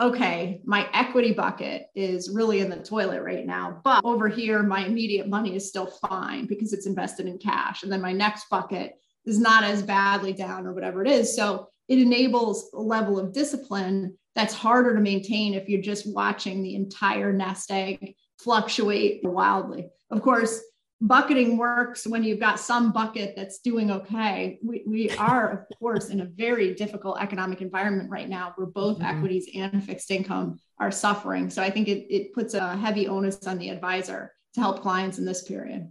okay 0.00 0.60
my 0.64 0.88
equity 0.92 1.32
bucket 1.32 1.86
is 1.94 2.30
really 2.30 2.60
in 2.60 2.70
the 2.70 2.76
toilet 2.76 3.22
right 3.22 3.46
now 3.46 3.80
but 3.84 4.04
over 4.04 4.28
here 4.28 4.62
my 4.62 4.84
immediate 4.86 5.28
money 5.28 5.54
is 5.54 5.68
still 5.68 5.86
fine 5.86 6.46
because 6.46 6.72
it's 6.72 6.86
invested 6.86 7.26
in 7.26 7.38
cash 7.38 7.82
and 7.82 7.92
then 7.92 8.00
my 8.00 8.12
next 8.12 8.48
bucket 8.48 8.94
is 9.24 9.38
not 9.38 9.64
as 9.64 9.82
badly 9.82 10.32
down 10.32 10.66
or 10.66 10.72
whatever 10.72 11.04
it 11.04 11.10
is. 11.10 11.34
So 11.34 11.68
it 11.88 11.98
enables 11.98 12.70
a 12.74 12.80
level 12.80 13.18
of 13.18 13.32
discipline 13.32 14.16
that's 14.34 14.54
harder 14.54 14.94
to 14.94 15.00
maintain 15.00 15.54
if 15.54 15.68
you're 15.68 15.82
just 15.82 16.12
watching 16.12 16.62
the 16.62 16.74
entire 16.74 17.32
nest 17.32 17.70
egg 17.70 18.14
fluctuate 18.38 19.20
wildly. 19.22 19.88
Of 20.10 20.22
course, 20.22 20.60
bucketing 21.02 21.56
works 21.56 22.06
when 22.06 22.22
you've 22.22 22.38
got 22.38 22.60
some 22.60 22.92
bucket 22.92 23.34
that's 23.36 23.58
doing 23.58 23.90
okay. 23.90 24.58
We, 24.62 24.84
we 24.86 25.10
are, 25.10 25.50
of 25.50 25.78
course, 25.78 26.08
in 26.08 26.20
a 26.20 26.24
very 26.24 26.74
difficult 26.74 27.20
economic 27.20 27.60
environment 27.60 28.08
right 28.08 28.28
now 28.28 28.52
where 28.54 28.68
both 28.68 28.98
mm-hmm. 28.98 29.16
equities 29.16 29.48
and 29.54 29.84
fixed 29.84 30.10
income 30.10 30.60
are 30.78 30.92
suffering. 30.92 31.50
So 31.50 31.60
I 31.62 31.70
think 31.70 31.88
it, 31.88 32.06
it 32.08 32.32
puts 32.32 32.54
a 32.54 32.76
heavy 32.76 33.08
onus 33.08 33.46
on 33.46 33.58
the 33.58 33.70
advisor 33.70 34.32
to 34.54 34.60
help 34.60 34.80
clients 34.80 35.18
in 35.18 35.24
this 35.24 35.42
period. 35.42 35.90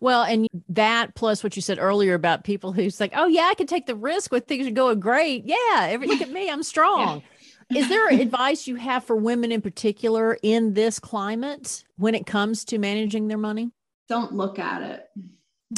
Well, 0.00 0.24
and 0.24 0.48
that 0.70 1.14
plus 1.14 1.44
what 1.44 1.54
you 1.54 1.62
said 1.62 1.78
earlier 1.78 2.14
about 2.14 2.44
people 2.44 2.72
who's 2.72 2.98
like, 2.98 3.12
oh 3.14 3.26
yeah, 3.26 3.48
I 3.50 3.54
can 3.54 3.66
take 3.66 3.86
the 3.86 3.96
risk 3.96 4.32
when 4.32 4.42
things 4.42 4.66
are 4.66 4.72
going 4.72 4.98
great. 4.98 5.44
Yeah, 5.44 5.86
every, 5.88 6.08
look 6.08 6.20
at 6.20 6.30
me, 6.30 6.50
I'm 6.50 6.62
strong. 6.64 7.22
Yeah. 7.70 7.80
Is 7.80 7.88
there 7.88 8.08
advice 8.20 8.66
you 8.66 8.74
have 8.76 9.04
for 9.04 9.14
women 9.14 9.52
in 9.52 9.60
particular 9.60 10.36
in 10.42 10.74
this 10.74 10.98
climate 10.98 11.84
when 11.96 12.16
it 12.16 12.26
comes 12.26 12.64
to 12.66 12.78
managing 12.78 13.28
their 13.28 13.38
money? 13.38 13.70
Don't 14.08 14.32
look 14.32 14.58
at 14.58 14.82
it. 14.82 15.06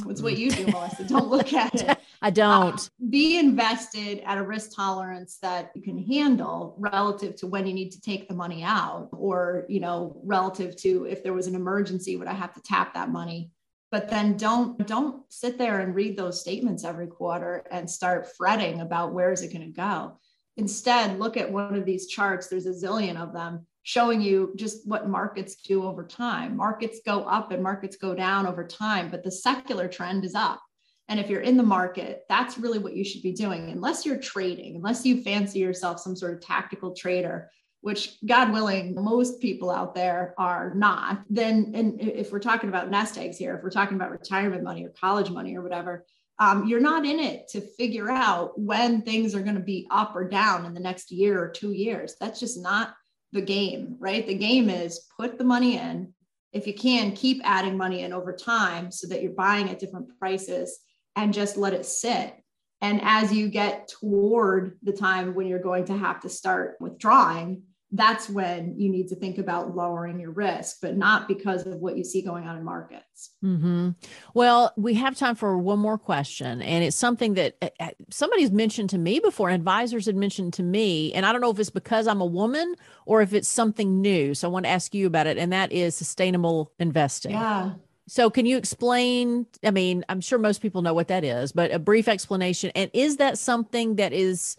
It's 0.08 0.22
what 0.22 0.38
you 0.38 0.50
do, 0.50 0.66
Melissa. 0.68 1.04
Don't 1.04 1.28
look 1.28 1.52
at 1.64 1.74
it. 1.74 1.98
I 2.22 2.30
don't. 2.30 2.74
Uh, 2.74 3.08
be 3.08 3.38
invested 3.38 4.20
at 4.24 4.38
a 4.38 4.42
risk 4.42 4.74
tolerance 4.74 5.38
that 5.42 5.72
you 5.74 5.82
can 5.82 6.02
handle 6.02 6.76
relative 6.78 7.34
to 7.36 7.46
when 7.46 7.66
you 7.66 7.72
need 7.72 7.90
to 7.90 8.00
take 8.00 8.28
the 8.28 8.34
money 8.34 8.62
out, 8.62 9.08
or 9.12 9.66
you 9.68 9.80
know, 9.80 10.20
relative 10.24 10.76
to 10.76 11.06
if 11.06 11.22
there 11.22 11.32
was 11.32 11.46
an 11.46 11.54
emergency, 11.54 12.16
would 12.16 12.28
I 12.28 12.34
have 12.34 12.54
to 12.54 12.62
tap 12.62 12.94
that 12.94 13.10
money? 13.10 13.50
but 13.90 14.08
then 14.08 14.36
don't 14.36 14.86
don't 14.86 15.22
sit 15.32 15.58
there 15.58 15.80
and 15.80 15.94
read 15.94 16.16
those 16.16 16.40
statements 16.40 16.84
every 16.84 17.06
quarter 17.06 17.64
and 17.70 17.90
start 17.90 18.28
fretting 18.36 18.80
about 18.80 19.12
where 19.12 19.32
is 19.32 19.42
it 19.42 19.52
going 19.52 19.66
to 19.66 19.76
go 19.76 20.18
instead 20.56 21.18
look 21.18 21.36
at 21.36 21.50
one 21.50 21.74
of 21.74 21.84
these 21.84 22.06
charts 22.06 22.46
there's 22.46 22.66
a 22.66 22.70
zillion 22.70 23.16
of 23.16 23.32
them 23.32 23.66
showing 23.82 24.20
you 24.20 24.52
just 24.56 24.86
what 24.86 25.08
markets 25.08 25.56
do 25.56 25.84
over 25.84 26.06
time. 26.06 26.56
Markets 26.56 27.00
go 27.04 27.24
up 27.24 27.50
and 27.50 27.62
markets 27.62 27.96
go 27.96 28.14
down 28.14 28.46
over 28.46 28.66
time 28.66 29.10
but 29.10 29.22
the 29.22 29.30
secular 29.30 29.88
trend 29.88 30.24
is 30.24 30.34
up. 30.34 30.60
And 31.08 31.18
if 31.18 31.28
you're 31.28 31.40
in 31.40 31.56
the 31.56 31.62
market 31.62 32.22
that's 32.28 32.58
really 32.58 32.78
what 32.78 32.94
you 32.94 33.04
should 33.04 33.22
be 33.22 33.32
doing. 33.32 33.70
Unless 33.70 34.06
you're 34.06 34.18
trading 34.18 34.76
unless 34.76 35.04
you 35.04 35.22
fancy 35.22 35.58
yourself 35.58 36.00
some 36.00 36.16
sort 36.16 36.34
of 36.34 36.40
tactical 36.40 36.94
trader 36.94 37.50
which 37.82 38.18
God 38.26 38.52
willing, 38.52 38.94
most 38.94 39.40
people 39.40 39.70
out 39.70 39.94
there 39.94 40.34
are 40.36 40.74
not, 40.74 41.22
then, 41.30 41.72
and 41.74 42.00
if 42.00 42.30
we're 42.30 42.38
talking 42.38 42.68
about 42.68 42.90
nest 42.90 43.16
eggs 43.16 43.38
here, 43.38 43.54
if 43.56 43.62
we're 43.62 43.70
talking 43.70 43.96
about 43.96 44.10
retirement 44.10 44.62
money 44.62 44.84
or 44.84 44.90
college 44.90 45.30
money 45.30 45.56
or 45.56 45.62
whatever, 45.62 46.04
um, 46.38 46.66
you're 46.66 46.80
not 46.80 47.06
in 47.06 47.18
it 47.18 47.48
to 47.48 47.60
figure 47.60 48.10
out 48.10 48.58
when 48.58 49.02
things 49.02 49.34
are 49.34 49.42
going 49.42 49.54
to 49.54 49.60
be 49.60 49.86
up 49.90 50.14
or 50.14 50.28
down 50.28 50.66
in 50.66 50.74
the 50.74 50.80
next 50.80 51.10
year 51.10 51.42
or 51.42 51.48
two 51.48 51.72
years. 51.72 52.16
That's 52.20 52.40
just 52.40 52.60
not 52.60 52.94
the 53.32 53.42
game, 53.42 53.96
right? 53.98 54.26
The 54.26 54.34
game 54.34 54.68
is 54.68 55.08
put 55.16 55.38
the 55.38 55.44
money 55.44 55.76
in. 55.76 56.12
If 56.52 56.66
you 56.66 56.74
can, 56.74 57.12
keep 57.12 57.40
adding 57.44 57.76
money 57.76 58.02
in 58.02 58.12
over 58.12 58.32
time 58.32 58.90
so 58.90 59.06
that 59.08 59.22
you're 59.22 59.32
buying 59.32 59.70
at 59.70 59.78
different 59.78 60.18
prices 60.18 60.78
and 61.16 61.32
just 61.32 61.56
let 61.56 61.74
it 61.74 61.86
sit 61.86 62.34
and 62.80 63.00
as 63.02 63.32
you 63.32 63.48
get 63.48 63.88
toward 63.88 64.78
the 64.82 64.92
time 64.92 65.34
when 65.34 65.46
you're 65.46 65.58
going 65.58 65.84
to 65.86 65.96
have 65.96 66.20
to 66.20 66.28
start 66.28 66.76
withdrawing, 66.80 67.62
that's 67.92 68.28
when 68.28 68.78
you 68.78 68.88
need 68.88 69.08
to 69.08 69.16
think 69.16 69.38
about 69.38 69.74
lowering 69.74 70.20
your 70.20 70.30
risk, 70.30 70.78
but 70.80 70.96
not 70.96 71.26
because 71.26 71.66
of 71.66 71.80
what 71.80 71.96
you 71.96 72.04
see 72.04 72.22
going 72.22 72.46
on 72.46 72.56
in 72.56 72.64
markets. 72.64 73.30
Mm-hmm. 73.44 73.90
Well, 74.32 74.72
we 74.76 74.94
have 74.94 75.16
time 75.16 75.34
for 75.34 75.58
one 75.58 75.80
more 75.80 75.98
question. 75.98 76.62
And 76.62 76.84
it's 76.84 76.96
something 76.96 77.34
that 77.34 77.56
uh, 77.60 77.70
uh, 77.80 77.88
somebody's 78.08 78.52
mentioned 78.52 78.90
to 78.90 78.98
me 78.98 79.18
before, 79.18 79.50
advisors 79.50 80.06
had 80.06 80.14
mentioned 80.14 80.52
to 80.54 80.62
me. 80.62 81.12
And 81.12 81.26
I 81.26 81.32
don't 81.32 81.40
know 81.40 81.50
if 81.50 81.58
it's 81.58 81.70
because 81.70 82.06
I'm 82.06 82.20
a 82.20 82.26
woman 82.26 82.76
or 83.06 83.22
if 83.22 83.34
it's 83.34 83.48
something 83.48 84.00
new. 84.00 84.34
So 84.34 84.48
I 84.48 84.52
want 84.52 84.66
to 84.66 84.70
ask 84.70 84.94
you 84.94 85.08
about 85.08 85.26
it. 85.26 85.36
And 85.36 85.52
that 85.52 85.72
is 85.72 85.96
sustainable 85.96 86.72
investing. 86.78 87.32
Yeah. 87.32 87.72
So, 88.06 88.28
can 88.28 88.44
you 88.44 88.56
explain? 88.56 89.46
I 89.62 89.70
mean, 89.70 90.04
I'm 90.08 90.20
sure 90.20 90.36
most 90.36 90.62
people 90.62 90.82
know 90.82 90.92
what 90.92 91.06
that 91.08 91.22
is, 91.22 91.52
but 91.52 91.72
a 91.72 91.78
brief 91.78 92.08
explanation. 92.08 92.72
And 92.74 92.90
is 92.92 93.18
that 93.18 93.38
something 93.38 93.96
that 93.96 94.12
is 94.12 94.56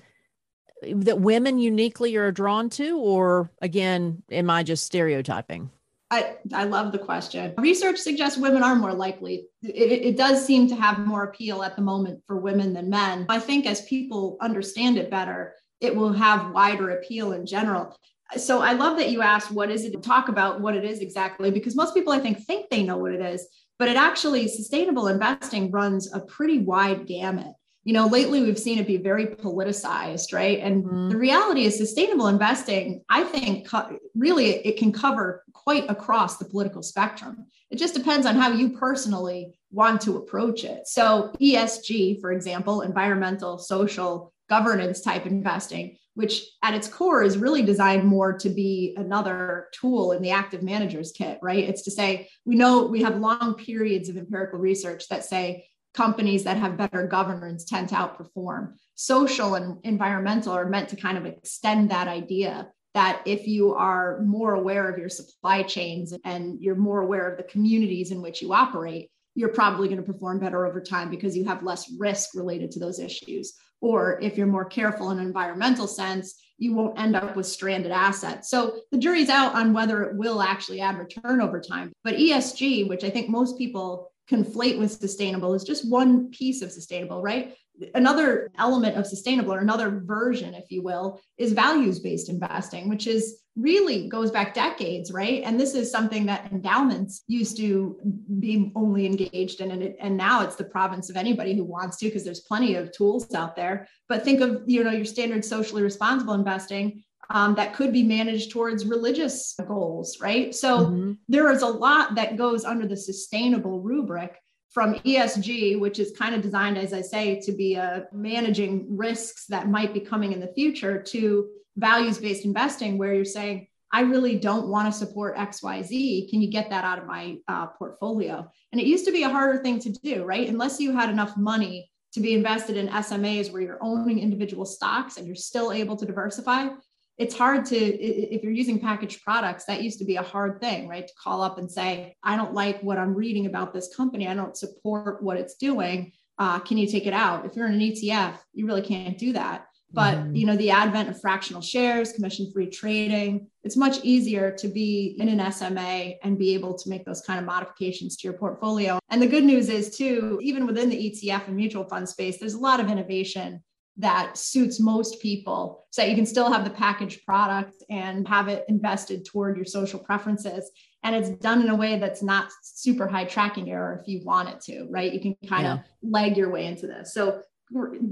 that 0.82 1.20
women 1.20 1.60
uniquely 1.60 2.16
are 2.16 2.32
drawn 2.32 2.70
to, 2.72 2.98
or 2.98 3.50
again, 3.62 4.24
am 4.32 4.50
I 4.50 4.64
just 4.64 4.86
stereotyping? 4.86 5.70
I, 6.10 6.36
I 6.54 6.66
love 6.66 6.92
the 6.92 7.00
question. 7.00 7.54
Research 7.58 7.98
suggests 7.98 8.38
women 8.38 8.64
are 8.64 8.76
more 8.76 8.94
likely. 8.94 9.48
It, 9.64 9.92
it, 10.04 10.18
does 10.18 10.46
seem 10.46 10.68
to 10.68 10.76
have 10.76 11.00
more 11.00 11.24
appeal 11.24 11.64
at 11.64 11.78
the 11.78 11.82
moment 11.82 12.22
for 12.28 12.38
women 12.38 12.74
than 12.74 12.90
men. 12.90 13.26
I 13.30 13.40
think 13.40 13.66
as 13.66 13.84
people 13.84 14.38
understand 14.42 14.98
it 14.98 15.10
better, 15.10 15.54
it 15.80 15.96
will 15.96 16.12
have 16.12 16.52
wider 16.52 16.90
appeal 16.92 17.32
in 17.32 17.46
general. 17.46 17.96
So 18.36 18.62
I 18.62 18.74
love 18.74 18.98
that 18.98 19.10
you 19.10 19.22
asked, 19.22 19.52
what 19.52 19.72
is 19.72 19.86
it? 19.86 19.94
to 19.94 20.00
Talk 20.00 20.28
about 20.28 20.60
what 20.60 20.76
it 20.76 20.84
is 20.84 21.00
exactly, 21.00 21.50
because 21.50 21.78
most 21.78 21.94
people 21.94 22.12
I 22.12 22.20
think 22.20 22.46
think 22.46 22.70
they 22.70 22.84
know 22.84 22.98
what 22.98 23.14
it 23.14 23.22
is, 23.22 23.48
but 23.80 23.88
it 23.88 23.96
actually, 23.96 24.50
sustainable 24.50 25.08
investing 25.08 25.72
runs 25.72 26.14
a 26.14 26.20
pretty 26.20 26.60
wide 26.60 27.08
gamut 27.08 27.54
you 27.84 27.94
know 27.94 28.08
lately 28.08 28.42
we've 28.42 28.60
seen 28.60 28.80
it 28.80 28.88
be 28.88 28.98
very 28.98 29.28
politicized 29.28 30.34
right? 30.34 30.60
And 30.60 30.84
mm-hmm. 30.84 31.10
the 31.10 31.18
reality 31.18 31.66
is 31.66 31.78
sustainable 31.78 32.28
investing 32.28 33.04
i 33.10 33.24
think 33.24 33.68
co- 33.68 33.98
really 34.16 34.50
it 34.66 34.78
can 34.78 34.92
cover 34.92 35.44
quite 35.64 35.90
across 35.90 36.38
the 36.38 36.46
political 36.46 36.82
spectrum. 36.82 37.46
It 37.70 37.78
just 37.78 37.94
depends 37.94 38.26
on 38.26 38.36
how 38.36 38.52
you 38.52 38.72
personally 38.78 39.54
want 39.72 40.02
to 40.02 40.18
approach 40.18 40.64
it. 40.64 40.88
So 40.88 41.34
esg 41.42 42.20
for 42.20 42.32
example 42.32 42.82
environmental 42.82 43.58
social 43.58 44.34
governance 44.50 45.02
type 45.02 45.26
investing 45.26 45.98
which 46.14 46.44
at 46.62 46.74
its 46.74 46.90
core 46.90 47.24
is 47.24 47.38
really 47.38 47.62
designed 47.62 48.04
more 48.04 48.38
to 48.38 48.50
be 48.50 48.94
another 48.98 49.70
tool 49.72 50.12
in 50.12 50.22
the 50.22 50.32
active 50.32 50.62
managers 50.62 51.14
kit 51.14 51.40
right? 51.42 51.64
It's 51.70 51.84
to 51.84 51.92
say 51.92 52.28
we 52.46 52.56
know 52.56 52.86
we 52.86 53.02
have 53.04 53.18
long 53.18 53.54
periods 53.56 54.10
of 54.10 54.18
empirical 54.18 54.60
research 54.60 55.08
that 55.08 55.24
say 55.24 55.66
companies 55.94 56.44
that 56.44 56.58
have 56.58 56.78
better 56.78 57.08
governance 57.08 57.66
tend 57.66 57.90
to 57.90 57.96
outperform. 57.96 58.74
Social 58.96 59.56
and 59.56 59.78
environmental 59.84 60.54
are 60.54 60.70
meant 60.70 60.90
to 60.90 60.96
kind 60.96 61.18
of 61.18 61.26
extend 61.26 61.92
that 61.92 62.08
idea 62.08 62.70
that 62.94 63.22
if 63.26 63.48
you 63.48 63.74
are 63.74 64.22
more 64.22 64.54
aware 64.54 64.90
of 64.90 64.98
your 64.98 65.10
supply 65.10 65.64
chains 65.64 66.14
and 66.26 66.62
you're 66.62 66.76
more 66.76 67.02
aware 67.02 67.30
of 67.30 67.38
the 67.38 67.44
communities 67.44 68.12
in 68.12 68.22
which 68.22 68.42
you 68.42 68.54
operate, 68.54 69.10
you're 69.34 69.50
probably 69.50 69.88
going 69.88 70.02
to 70.02 70.12
perform 70.12 70.40
better 70.40 70.66
over 70.66 70.82
time 70.82 71.10
because 71.10 71.38
you 71.38 71.46
have 71.46 71.64
less 71.64 71.90
risk 71.98 72.32
related 72.36 72.70
to 72.72 72.80
those 72.80 73.00
issues. 73.00 73.54
Or 73.80 74.20
if 74.22 74.38
you're 74.38 74.48
more 74.48 74.66
careful 74.66 75.12
in 75.12 75.20
an 75.20 75.26
environmental 75.26 75.88
sense, 75.88 76.36
you 76.58 76.76
won't 76.76 77.00
end 77.00 77.16
up 77.16 77.36
with 77.36 77.48
stranded 77.48 77.92
assets. 77.92 78.50
So 78.50 78.82
the 78.92 78.98
jury's 78.98 79.30
out 79.30 79.56
on 79.56 79.74
whether 79.74 80.04
it 80.04 80.16
will 80.16 80.42
actually 80.42 80.82
add 80.82 81.00
return 81.00 81.42
over 81.42 81.60
time. 81.60 81.92
But 82.04 82.18
ESG, 82.18 82.88
which 82.88 83.04
I 83.04 83.10
think 83.10 83.30
most 83.30 83.58
people 83.58 84.11
conflate 84.30 84.80
with 84.80 84.92
sustainable 84.92 85.54
is 85.54 85.63
just 85.63 85.90
one 85.90 86.30
piece 86.32 86.62
of 86.62 86.72
sustainable, 86.72 87.22
right? 87.22 87.56
Another 87.96 88.51
element 88.58 88.96
of 88.98 89.08
sustainable, 89.08 89.54
or 89.54 89.60
another 89.60 90.01
version, 90.06 90.54
if 90.54 90.66
you 90.70 90.84
will, 90.84 91.20
is 91.38 91.54
values 91.54 92.00
based 92.00 92.30
investing, 92.30 92.90
which 92.90 93.08
is 93.08 93.42
really 93.58 94.08
goes 94.08 94.32
back 94.32 94.54
decades, 94.54 95.12
right? 95.12 95.44
And 95.44 95.60
this 95.60 95.74
is 95.74 95.92
something 95.92 96.25
that 96.28 96.51
endowments 96.51 97.24
used 97.28 97.58
to 97.58 98.00
be 98.40 98.72
only 98.75 99.06
engaged 99.06 99.62
in, 99.62 99.72
and, 99.72 99.84
it, 99.84 99.98
and 100.00 100.16
now 100.16 100.44
it's 100.44 100.56
the 100.56 100.63
province 100.63 101.10
of 101.10 101.18
anybody 101.18 101.56
who 101.56 101.63
wants 101.63 101.98
to, 101.98 102.06
because 102.06 102.24
there's 102.24 102.42
plenty 102.42 102.75
of 102.75 102.92
tools 102.92 103.34
out 103.34 103.56
there. 103.56 103.88
But 104.08 104.24
think 104.24 104.42
of 104.42 104.62
you 104.68 104.84
know 104.84 104.92
your 104.92 105.06
standard 105.06 105.44
socially 105.44 105.82
responsible 105.82 106.34
investing 106.34 107.04
um, 107.34 107.56
that 107.56 107.74
could 107.74 107.92
be 107.94 108.04
managed 108.04 108.52
towards 108.52 108.86
religious 108.86 109.56
goals, 109.68 110.20
right? 110.20 110.54
So 110.54 110.80
mm-hmm. 110.80 111.14
there 111.28 111.50
is 111.52 111.62
a 111.62 111.68
lot 111.68 112.16
that 112.16 112.38
goes 112.38 112.66
under 112.66 112.88
the 112.88 112.98
sustainable 112.98 113.82
rubric. 113.82 114.38
from 114.72 114.96
ESG, 115.00 115.78
which 115.78 116.00
is 116.00 116.16
kind 116.18 116.34
of 116.34 116.42
designed, 116.42 116.78
as 116.78 116.94
I 116.94 117.02
say, 117.02 117.42
to 117.42 117.52
be 117.52 117.76
a 117.76 118.06
managing 118.14 118.86
risks 119.06 119.46
that 119.48 119.68
might 119.68 119.94
be 119.94 120.00
coming 120.00 120.32
in 120.32 120.40
the 120.40 120.54
future, 120.54 121.04
to 121.12 121.50
values 121.76 122.18
based 122.18 122.46
investing, 122.46 122.98
where 122.98 123.14
you're 123.14 123.26
saying, 123.26 123.68
I 123.92 124.02
really 124.02 124.38
don't 124.38 124.70
want 124.70 124.88
to 124.88 124.98
support 124.98 125.36
XYZ. 125.36 126.30
Can 126.30 126.42
you 126.42 126.50
get 126.50 126.70
that 126.70 126.86
out 126.86 127.00
of 127.00 127.06
my 127.06 127.38
uh, 127.50 127.68
portfolio? 127.68 128.50
And 128.72 128.80
it 128.80 128.88
used 128.88 129.06
to 129.06 129.12
be 129.12 129.24
a 129.24 129.30
harder 129.30 129.62
thing 129.62 129.80
to 129.80 129.92
do, 129.92 130.24
right? 130.24 130.48
Unless 130.48 130.80
you 130.80 130.94
had 130.94 131.10
enough 131.10 131.36
money 131.36 131.92
to 132.14 132.22
be 132.22 132.34
invested 132.34 132.78
in 132.78 132.88
SMAs 132.88 133.52
where 133.52 133.62
you're 133.62 133.80
owning 133.82 134.20
individual 134.20 134.66
stocks 134.66 135.18
and 135.18 135.28
you're 135.28 135.36
still 135.36 135.72
able 135.74 135.98
to 135.98 136.06
diversify, 136.06 136.70
it's 137.18 137.36
hard 137.36 137.65
to 137.65 137.75
if 137.75 138.44
you're 138.44 138.51
using 138.51 138.80
packaged 138.80 139.24
products 139.24 139.65
that 139.65 139.84
used 139.84 140.00
to 140.00 140.06
be 140.06 140.15
a 140.15 140.22
hard 140.22 140.60
thing 140.60 140.88
right? 140.88 141.08
To 141.08 141.13
call 141.22 141.41
up 141.41 141.58
and 141.58 141.70
say 141.70 142.15
i 142.24 142.36
don't 142.36 142.53
like 142.53 142.82
what 142.82 142.98
i'm 142.98 143.13
reading 143.13 143.46
about 143.46 143.74
this 143.74 143.94
company. 143.96 144.27
I 144.27 144.34
don't 144.34 144.58
support 144.58 145.22
what 145.22 145.38
it's 145.38 145.56
doing. 145.56 146.12
Uh, 146.38 146.60
can 146.60 146.77
you 146.77 146.88
take 146.88 147.06
it 147.06 147.13
out? 147.13 147.46
If 147.46 147.56
you're 147.56 147.68
in 147.68 147.74
an 147.74 147.80
etf 147.80 148.38
you 148.53 148.65
really 148.65 148.82
can't 148.82 149.18
do 149.18 149.34
that. 149.34 149.68
But 149.94 150.15
mm-hmm. 150.15 150.36
you 150.36 150.46
know 150.46 150.56
the 150.56 150.72
advent 150.72 151.10
of 151.10 151.20
fractional 151.20 151.62
shares 151.62 152.13
commission 152.13 152.50
free 152.53 152.70
trading 152.70 153.48
it's 153.63 153.77
much 153.77 154.00
easier 154.03 154.50
to 154.51 154.68
be 154.68 155.15
in 155.20 155.27
an 155.30 155.51
sma 155.51 156.13
and 156.24 156.39
be 156.39 156.53
able 156.53 156.77
to 156.77 156.89
make 156.89 157.06
those 157.06 157.22
kind 157.22 157.39
of 157.39 157.46
modifications 157.46 158.18
to 158.18 158.27
your 158.27 158.38
portfolio. 158.38 159.00
And 159.10 159.22
the 159.22 159.27
good 159.27 159.44
news 159.44 159.70
is 159.70 159.96
too 159.98 160.39
even 160.41 160.65
within 160.65 160.89
the 160.89 161.12
etf 161.12 161.48
and 161.48 161.56
mutual 161.56 161.84
fund 161.84 162.08
space 162.08 162.39
there's 162.39 162.53
a 162.53 162.60
lot 162.60 162.80
of 162.80 162.89
innovation 162.89 163.62
that 164.01 164.38
suits 164.38 164.79
most 164.79 165.22
people. 165.22 165.86
So 165.89 166.01
that 166.01 166.10
you 166.10 166.15
can 166.15 166.25
still 166.25 166.51
have 166.51 166.63
the 166.63 166.70
packaged 166.70 167.25
product 167.25 167.84
and 167.89 168.27
have 168.27 168.48
it 168.48 168.65
invested 168.70 169.25
toward 169.25 169.58
your 169.58 169.65
social 169.65 170.00
preferences. 170.00 170.72
And 171.03 171.15
it's 171.15 171.29
done 171.29 171.62
in 171.62 171.70
a 171.70 171.75
way 171.75 171.98
that's 171.98 172.22
not 172.22 172.51
super 172.62 173.08
high 173.08 173.25
tracking 173.25 173.70
error 173.70 174.00
if 174.01 174.08
you 174.08 174.22
want 174.24 174.50
it 174.50 174.62
to 174.62 174.81
right? 174.89 175.12
You 175.12 175.20
can 175.20 175.36
kind 175.48 175.63
yeah. 175.63 175.74
of 175.74 175.79
leg 176.03 176.38
your 176.38 176.50
way 176.50 176.65
into 176.65 176.88
this. 176.88 177.13
So 177.13 177.41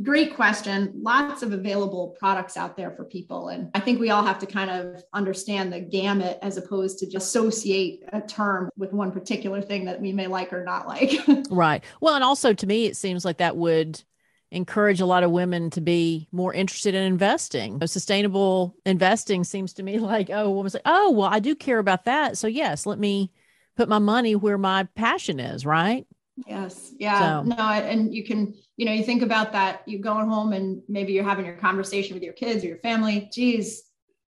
great 0.03 0.35
question. 0.35 0.93
Lots 0.95 1.43
of 1.43 1.51
available 1.51 2.15
products 2.17 2.55
out 2.55 2.77
there 2.77 2.91
for 2.91 3.03
people. 3.03 3.49
And 3.49 3.69
i 3.75 3.79
think 3.79 3.99
we 3.99 4.09
all 4.09 4.23
have 4.23 4.39
to 4.39 4.45
kind 4.45 4.69
of 4.69 5.03
understand 5.13 5.73
the 5.73 5.81
gamut 5.81 6.39
as 6.41 6.55
opposed 6.55 6.99
to 6.99 7.09
just 7.09 7.27
associate 7.27 8.03
a 8.13 8.21
term 8.21 8.69
with 8.77 8.93
one 8.93 9.11
particular 9.11 9.61
thing 9.61 9.83
that 9.85 9.99
we 9.99 10.13
may 10.13 10.27
like 10.27 10.53
or 10.53 10.63
not 10.63 10.87
like. 10.87 11.11
Right. 11.49 11.83
Well 11.99 12.15
and 12.15 12.23
also 12.23 12.53
to 12.53 12.67
me 12.67 12.85
it 12.85 12.95
seems 12.95 13.25
like 13.25 13.37
that 13.37 13.57
would 13.57 14.01
encourage 14.51 14.99
a 14.99 15.05
lot 15.05 15.23
of 15.23 15.31
women 15.31 15.69
to 15.71 15.81
be 15.81 16.27
more 16.31 16.53
interested 16.53 16.95
in 16.95 17.03
investing. 17.03 17.85
Sustainable 17.85 18.75
investing 18.85 19.43
seems 19.43 19.73
to 19.73 19.83
me 19.83 19.99
like, 19.99 20.29
oh, 20.29 20.49
woman's 20.51 20.73
like, 20.73 20.83
oh, 20.85 21.11
well, 21.11 21.29
I 21.31 21.39
do 21.39 21.55
care 21.55 21.79
about 21.79 22.05
that. 22.05 22.37
So 22.37 22.47
yes, 22.47 22.85
let 22.85 22.99
me 22.99 23.31
put 23.77 23.89
my 23.89 23.99
money 23.99 24.35
where 24.35 24.57
my 24.57 24.83
passion 24.95 25.39
is, 25.39 25.65
right? 25.65 26.05
Yes. 26.47 26.93
Yeah. 26.97 27.41
So. 27.41 27.43
No, 27.43 27.55
and 27.57 28.13
you 28.13 28.23
can, 28.23 28.53
you 28.77 28.85
know, 28.85 28.93
you 28.93 29.03
think 29.03 29.21
about 29.21 29.51
that, 29.51 29.83
You're 29.85 30.01
going 30.01 30.29
home 30.29 30.53
and 30.53 30.81
maybe 30.87 31.13
you're 31.13 31.23
having 31.23 31.45
your 31.45 31.57
conversation 31.57 32.13
with 32.13 32.23
your 32.23 32.33
kids 32.33 32.63
or 32.63 32.67
your 32.67 32.77
family. 32.77 33.29
Geez, 33.31 33.83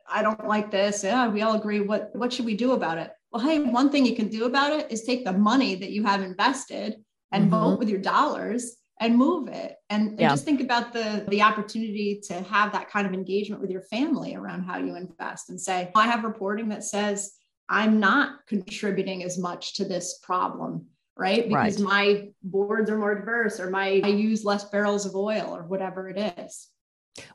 I 0.09 0.23
don't 0.23 0.47
like 0.47 0.71
this. 0.71 1.05
Yeah, 1.05 1.29
we 1.29 1.43
all 1.43 1.55
agree. 1.55 1.81
What 1.81 2.11
what 2.12 2.33
should 2.33 2.45
we 2.45 2.55
do 2.55 2.73
about 2.73 2.99
it? 2.99 3.11
Well, 3.31 3.43
hey, 3.43 3.61
one 3.61 3.91
thing 3.91 4.05
you 4.05 4.14
can 4.14 4.29
do 4.29 4.45
about 4.45 4.73
it 4.73 4.93
is 4.93 5.05
take 5.05 5.25
the 5.25 5.33
money 5.33 5.75
that 5.76 5.91
you 5.91 6.05
have 6.05 6.23
invested 6.23 6.97
and 7.31 7.45
mm-hmm. 7.45 7.50
vote 7.50 7.79
with 7.79 7.88
your 7.88 8.00
dollars 8.00 8.76
and 9.03 9.17
move 9.19 9.49
it 9.49 9.77
and, 9.91 10.11
and 10.11 10.21
yeah. 10.21 10.29
just 10.29 10.45
think 10.45 10.61
about 10.61 10.93
the 10.93 11.25
the 11.29 11.43
opportunity 11.43 12.21
to 12.23 12.41
have 12.43 12.73
that 12.73 12.89
kind 12.89 13.05
of 13.05 13.13
engagement 13.13 13.61
with 13.61 13.71
your 13.71 13.83
family 13.83 14.37
around 14.37 14.63
how 14.63 14.79
you 14.79 14.95
invest 14.95 15.51
and 15.51 15.61
say 15.61 15.91
i 15.97 16.07
have 16.07 16.23
reporting 16.23 16.69
that 16.69 16.85
says 16.85 17.33
i'm 17.69 17.99
not 17.99 18.47
contributing 18.47 19.25
as 19.25 19.39
much 19.39 19.75
to 19.75 19.85
this 19.85 20.19
problem 20.23 20.87
right 21.17 21.49
because 21.49 21.83
right. 21.83 21.93
my 21.93 22.29
boards 22.45 22.89
are 22.91 22.97
more 22.97 23.17
diverse 23.17 23.59
or 23.59 23.71
my 23.71 24.01
i 24.05 24.09
use 24.09 24.45
less 24.45 24.65
barrels 24.67 25.05
of 25.05 25.17
oil 25.17 25.49
or 25.55 25.65
whatever 25.65 26.09
it 26.09 26.35
is 26.39 26.69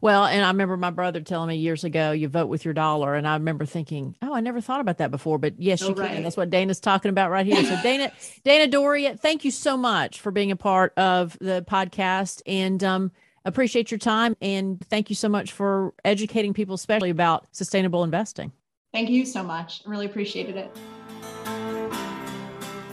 well, 0.02 0.26
and 0.26 0.44
I 0.44 0.48
remember 0.48 0.78
my 0.78 0.90
brother 0.90 1.22
telling 1.22 1.50
me 1.50 1.56
years 1.58 1.84
ago, 1.84 2.12
you 2.12 2.28
vote 2.28 2.48
with 2.48 2.66
your 2.66 2.74
dollar. 2.74 3.16
And 3.16 3.28
I 3.28 3.34
remember 3.34 3.66
thinking, 3.66 4.16
oh, 4.22 4.34
I 4.34 4.40
never 4.40 4.62
thought 4.62 4.82
about 4.82 4.98
that 4.98 5.12
before. 5.12 5.38
But 5.38 5.60
yes, 5.60 5.82
oh, 5.82 5.90
you 5.90 5.96
right. 5.96 6.12
can. 6.12 6.24
That's 6.24 6.38
what 6.38 6.50
Dana's 6.50 6.80
talking 6.80 7.10
about 7.10 7.32
right 7.32 7.46
here. 7.46 7.64
So, 7.64 7.78
Dana, 7.84 8.12
Dana 8.44 8.68
Doria, 8.68 9.16
thank 9.16 9.46
you 9.46 9.52
so 9.52 9.78
much 9.78 10.20
for 10.20 10.32
being 10.32 10.52
a 10.52 10.56
part 10.56 10.94
of 10.98 11.38
the 11.40 11.64
podcast 11.70 12.42
and 12.46 12.84
um, 12.84 13.12
appreciate 13.46 13.92
your 13.92 14.00
time. 14.00 14.36
And 14.42 14.84
thank 14.90 15.10
you 15.10 15.16
so 15.16 15.30
much 15.30 15.52
for 15.52 15.94
educating 16.04 16.54
people, 16.54 16.76
especially 16.76 17.10
about 17.10 17.48
sustainable 17.52 18.04
investing. 18.04 18.52
Thank 18.94 19.10
you 19.10 19.26
so 19.26 19.44
much. 19.44 19.84
I 19.86 19.90
really 19.90 20.06
appreciated 20.06 20.56
it. 20.56 20.76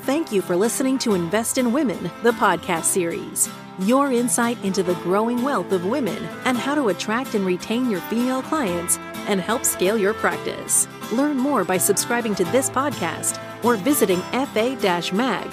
Thank 0.04 0.30
you 0.32 0.42
for 0.42 0.54
listening 0.54 0.98
to 0.98 1.14
Invest 1.14 1.56
in 1.56 1.72
Women, 1.72 2.10
the 2.22 2.32
podcast 2.32 2.84
series. 2.84 3.48
Your 3.78 4.12
insight 4.12 4.62
into 4.62 4.82
the 4.82 4.96
growing 4.96 5.42
wealth 5.42 5.72
of 5.72 5.86
women 5.86 6.22
and 6.44 6.58
how 6.58 6.74
to 6.74 6.90
attract 6.90 7.34
and 7.34 7.46
retain 7.46 7.88
your 7.88 8.02
female 8.02 8.42
clients 8.42 8.98
and 9.28 9.40
help 9.40 9.64
scale 9.64 9.96
your 9.96 10.12
practice. 10.12 10.86
Learn 11.10 11.38
more 11.38 11.64
by 11.64 11.78
subscribing 11.78 12.34
to 12.34 12.44
this 12.44 12.68
podcast 12.68 13.40
or 13.64 13.76
visiting 13.76 14.20
fa-mag.com. 14.52 15.48